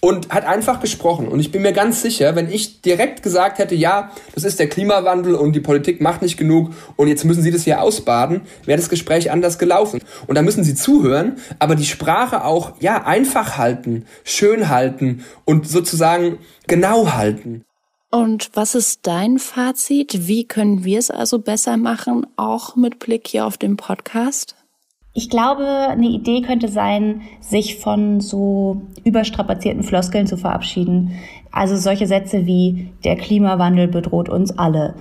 und 0.00 0.30
hat 0.30 0.44
einfach 0.44 0.80
gesprochen. 0.80 1.28
Und 1.28 1.40
ich 1.40 1.50
bin 1.50 1.62
mir 1.62 1.72
ganz 1.72 2.02
sicher, 2.02 2.36
wenn 2.36 2.50
ich 2.50 2.80
direkt 2.82 3.22
gesagt 3.22 3.58
hätte, 3.58 3.74
ja, 3.74 4.12
das 4.34 4.44
ist 4.44 4.58
der 4.58 4.68
Klimawandel 4.68 5.34
und 5.34 5.52
die 5.52 5.60
Politik 5.60 6.00
macht 6.00 6.22
nicht 6.22 6.36
genug 6.36 6.70
und 6.96 7.08
jetzt 7.08 7.24
müssen 7.24 7.42
Sie 7.42 7.50
das 7.50 7.64
hier 7.64 7.82
ausbaden, 7.82 8.42
wäre 8.64 8.78
das 8.78 8.88
Gespräch 8.88 9.30
anders 9.30 9.58
gelaufen. 9.58 10.00
Und 10.26 10.36
da 10.36 10.42
müssen 10.42 10.64
Sie 10.64 10.74
zuhören, 10.74 11.36
aber 11.58 11.74
die 11.74 11.84
Sprache 11.84 12.44
auch, 12.44 12.72
ja, 12.80 13.04
einfach 13.04 13.58
halten, 13.58 14.06
schön 14.24 14.68
halten 14.68 15.24
und 15.44 15.68
sozusagen 15.68 16.38
genau 16.66 17.12
halten. 17.12 17.64
Und 18.10 18.50
was 18.54 18.74
ist 18.74 19.06
dein 19.06 19.38
Fazit? 19.38 20.26
Wie 20.26 20.44
können 20.44 20.84
wir 20.84 20.98
es 20.98 21.10
also 21.10 21.38
besser 21.38 21.76
machen, 21.76 22.26
auch 22.36 22.74
mit 22.74 22.98
Blick 22.98 23.28
hier 23.28 23.46
auf 23.46 23.58
den 23.58 23.76
Podcast? 23.76 24.56
Ich 25.12 25.28
glaube, 25.28 25.66
eine 25.66 26.06
Idee 26.08 26.42
könnte 26.42 26.68
sein, 26.68 27.22
sich 27.40 27.78
von 27.78 28.20
so 28.20 28.82
überstrapazierten 29.04 29.82
Floskeln 29.82 30.26
zu 30.26 30.36
verabschieden. 30.36 31.18
Also 31.50 31.76
solche 31.76 32.06
Sätze 32.06 32.46
wie 32.46 32.90
der 33.04 33.16
Klimawandel 33.16 33.88
bedroht 33.88 34.28
uns 34.28 34.56
alle. 34.56 34.94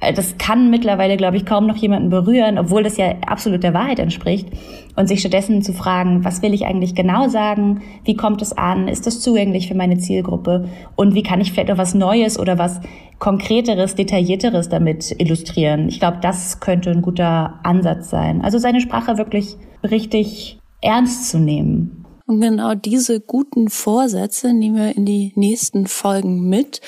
Äh, 0.00 0.12
das 0.12 0.38
kann 0.38 0.70
mittlerweile, 0.70 1.16
glaube 1.16 1.36
ich, 1.36 1.46
kaum 1.46 1.66
noch 1.66 1.76
jemanden 1.76 2.10
berühren, 2.10 2.58
obwohl 2.58 2.82
das 2.82 2.96
ja 2.96 3.14
absolut 3.26 3.62
der 3.62 3.74
Wahrheit 3.74 3.98
entspricht. 3.98 4.48
Und 4.96 5.08
sich 5.08 5.20
stattdessen 5.20 5.62
zu 5.62 5.72
fragen, 5.72 6.24
was 6.24 6.42
will 6.42 6.54
ich 6.54 6.64
eigentlich 6.64 6.94
genau 6.94 7.28
sagen? 7.28 7.82
Wie 8.04 8.16
kommt 8.16 8.40
es 8.42 8.56
an? 8.56 8.88
Ist 8.88 9.06
das 9.06 9.20
zugänglich 9.20 9.68
für 9.68 9.74
meine 9.74 9.98
Zielgruppe? 9.98 10.68
Und 10.94 11.14
wie 11.14 11.22
kann 11.22 11.40
ich 11.40 11.52
vielleicht 11.52 11.70
auch 11.70 11.78
was 11.78 11.94
Neues 11.94 12.38
oder 12.38 12.58
was 12.58 12.80
Konkreteres, 13.18 13.94
Detaillierteres 13.94 14.68
damit 14.68 15.14
illustrieren? 15.18 15.88
Ich 15.88 16.00
glaube, 16.00 16.18
das 16.22 16.60
könnte 16.60 16.90
ein 16.90 17.02
guter 17.02 17.60
Ansatz 17.62 18.10
sein. 18.10 18.42
Also 18.42 18.58
seine 18.58 18.80
Sprache 18.80 19.18
wirklich 19.18 19.56
richtig 19.82 20.58
ernst 20.80 21.30
zu 21.30 21.38
nehmen. 21.38 22.04
Und 22.26 22.40
genau 22.40 22.74
diese 22.74 23.20
guten 23.20 23.68
Vorsätze 23.68 24.52
nehmen 24.52 24.76
wir 24.76 24.96
in 24.96 25.04
die 25.04 25.32
nächsten 25.36 25.86
Folgen 25.86 26.48
mit. 26.48 26.80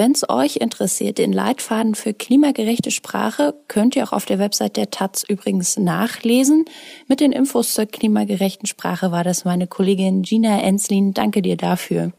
Wenn 0.00 0.12
es 0.12 0.28
euch 0.28 0.58
interessiert, 0.58 1.18
den 1.18 1.32
Leitfaden 1.32 1.96
für 1.96 2.14
klimagerechte 2.14 2.92
Sprache 2.92 3.54
könnt 3.66 3.96
ihr 3.96 4.04
auch 4.04 4.12
auf 4.12 4.26
der 4.26 4.38
Website 4.38 4.76
der 4.76 4.90
Taz 4.90 5.24
übrigens 5.28 5.76
nachlesen. 5.76 6.66
Mit 7.08 7.18
den 7.18 7.32
Infos 7.32 7.74
zur 7.74 7.86
klimagerechten 7.86 8.66
Sprache 8.66 9.10
war 9.10 9.24
das 9.24 9.44
meine 9.44 9.66
Kollegin 9.66 10.22
Gina 10.22 10.60
Enslin. 10.62 11.14
Danke 11.14 11.42
dir 11.42 11.56
dafür. 11.56 12.12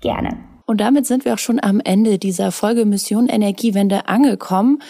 Gerne. 0.00 0.38
Und 0.66 0.80
damit 0.80 1.06
sind 1.06 1.24
wir 1.24 1.34
auch 1.34 1.38
schon 1.38 1.62
am 1.62 1.78
Ende 1.78 2.18
dieser 2.18 2.50
Folge 2.50 2.84
Mission 2.84 3.28
Energiewende 3.28 4.08
angekommen. 4.08 4.82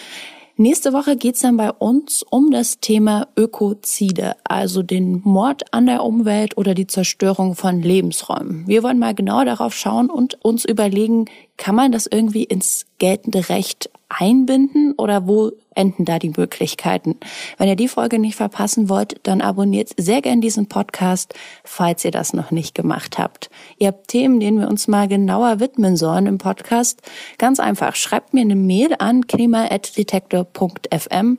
Nächste 0.61 0.93
Woche 0.93 1.15
geht's 1.15 1.39
dann 1.39 1.57
bei 1.57 1.71
uns 1.71 2.21
um 2.21 2.51
das 2.51 2.79
Thema 2.79 3.27
Ökozide, 3.35 4.35
also 4.43 4.83
den 4.83 5.19
Mord 5.23 5.73
an 5.73 5.87
der 5.87 6.03
Umwelt 6.03 6.55
oder 6.55 6.75
die 6.75 6.85
Zerstörung 6.85 7.55
von 7.55 7.81
Lebensräumen. 7.81 8.67
Wir 8.67 8.83
wollen 8.83 8.99
mal 8.99 9.15
genau 9.15 9.43
darauf 9.43 9.73
schauen 9.73 10.11
und 10.11 10.37
uns 10.45 10.63
überlegen, 10.63 11.25
kann 11.57 11.73
man 11.73 11.91
das 11.91 12.05
irgendwie 12.05 12.43
ins 12.43 12.85
geltende 12.99 13.49
Recht 13.49 13.89
einbinden 14.19 14.93
oder 14.97 15.27
wo 15.27 15.51
enden 15.73 16.05
da 16.05 16.19
die 16.19 16.33
Möglichkeiten? 16.35 17.15
Wenn 17.57 17.69
ihr 17.69 17.75
die 17.75 17.87
Folge 17.87 18.19
nicht 18.19 18.35
verpassen 18.35 18.89
wollt, 18.89 19.19
dann 19.23 19.41
abonniert 19.41 19.89
sehr 19.97 20.21
gern 20.21 20.41
diesen 20.41 20.67
Podcast, 20.67 21.33
falls 21.63 22.03
ihr 22.03 22.11
das 22.11 22.33
noch 22.33 22.51
nicht 22.51 22.75
gemacht 22.75 23.17
habt. 23.17 23.49
Ihr 23.77 23.87
habt 23.87 24.09
Themen, 24.09 24.39
denen 24.39 24.59
wir 24.59 24.67
uns 24.67 24.87
mal 24.87 25.07
genauer 25.07 25.59
widmen 25.59 25.97
sollen 25.97 26.27
im 26.27 26.37
Podcast. 26.37 27.01
Ganz 27.37 27.59
einfach, 27.59 27.95
schreibt 27.95 28.33
mir 28.33 28.41
eine 28.41 28.55
Mail 28.55 28.95
an 28.99 29.27
klima.detektor.fm, 29.27 31.37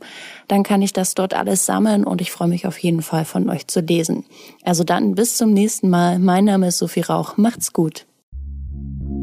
dann 0.49 0.63
kann 0.63 0.83
ich 0.83 0.93
das 0.93 1.15
dort 1.15 1.35
alles 1.35 1.67
sammeln 1.67 2.05
und 2.05 2.21
ich 2.21 2.31
freue 2.31 2.49
mich 2.49 2.67
auf 2.67 2.79
jeden 2.79 3.03
Fall 3.03 3.25
von 3.25 3.51
euch 3.51 3.67
zu 3.67 3.81
lesen. 3.81 4.25
Also 4.65 4.85
dann 4.85 5.15
bis 5.15 5.37
zum 5.37 5.53
nächsten 5.53 5.91
Mal. 5.91 6.19
Mein 6.19 6.47
Name 6.47 6.69
ist 6.69 6.79
Sophie 6.79 7.01
Rauch. 7.01 7.37
Macht's 7.37 7.73
gut. 7.73 8.07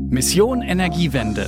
Mission 0.09 0.61
Energiewende. 0.61 1.47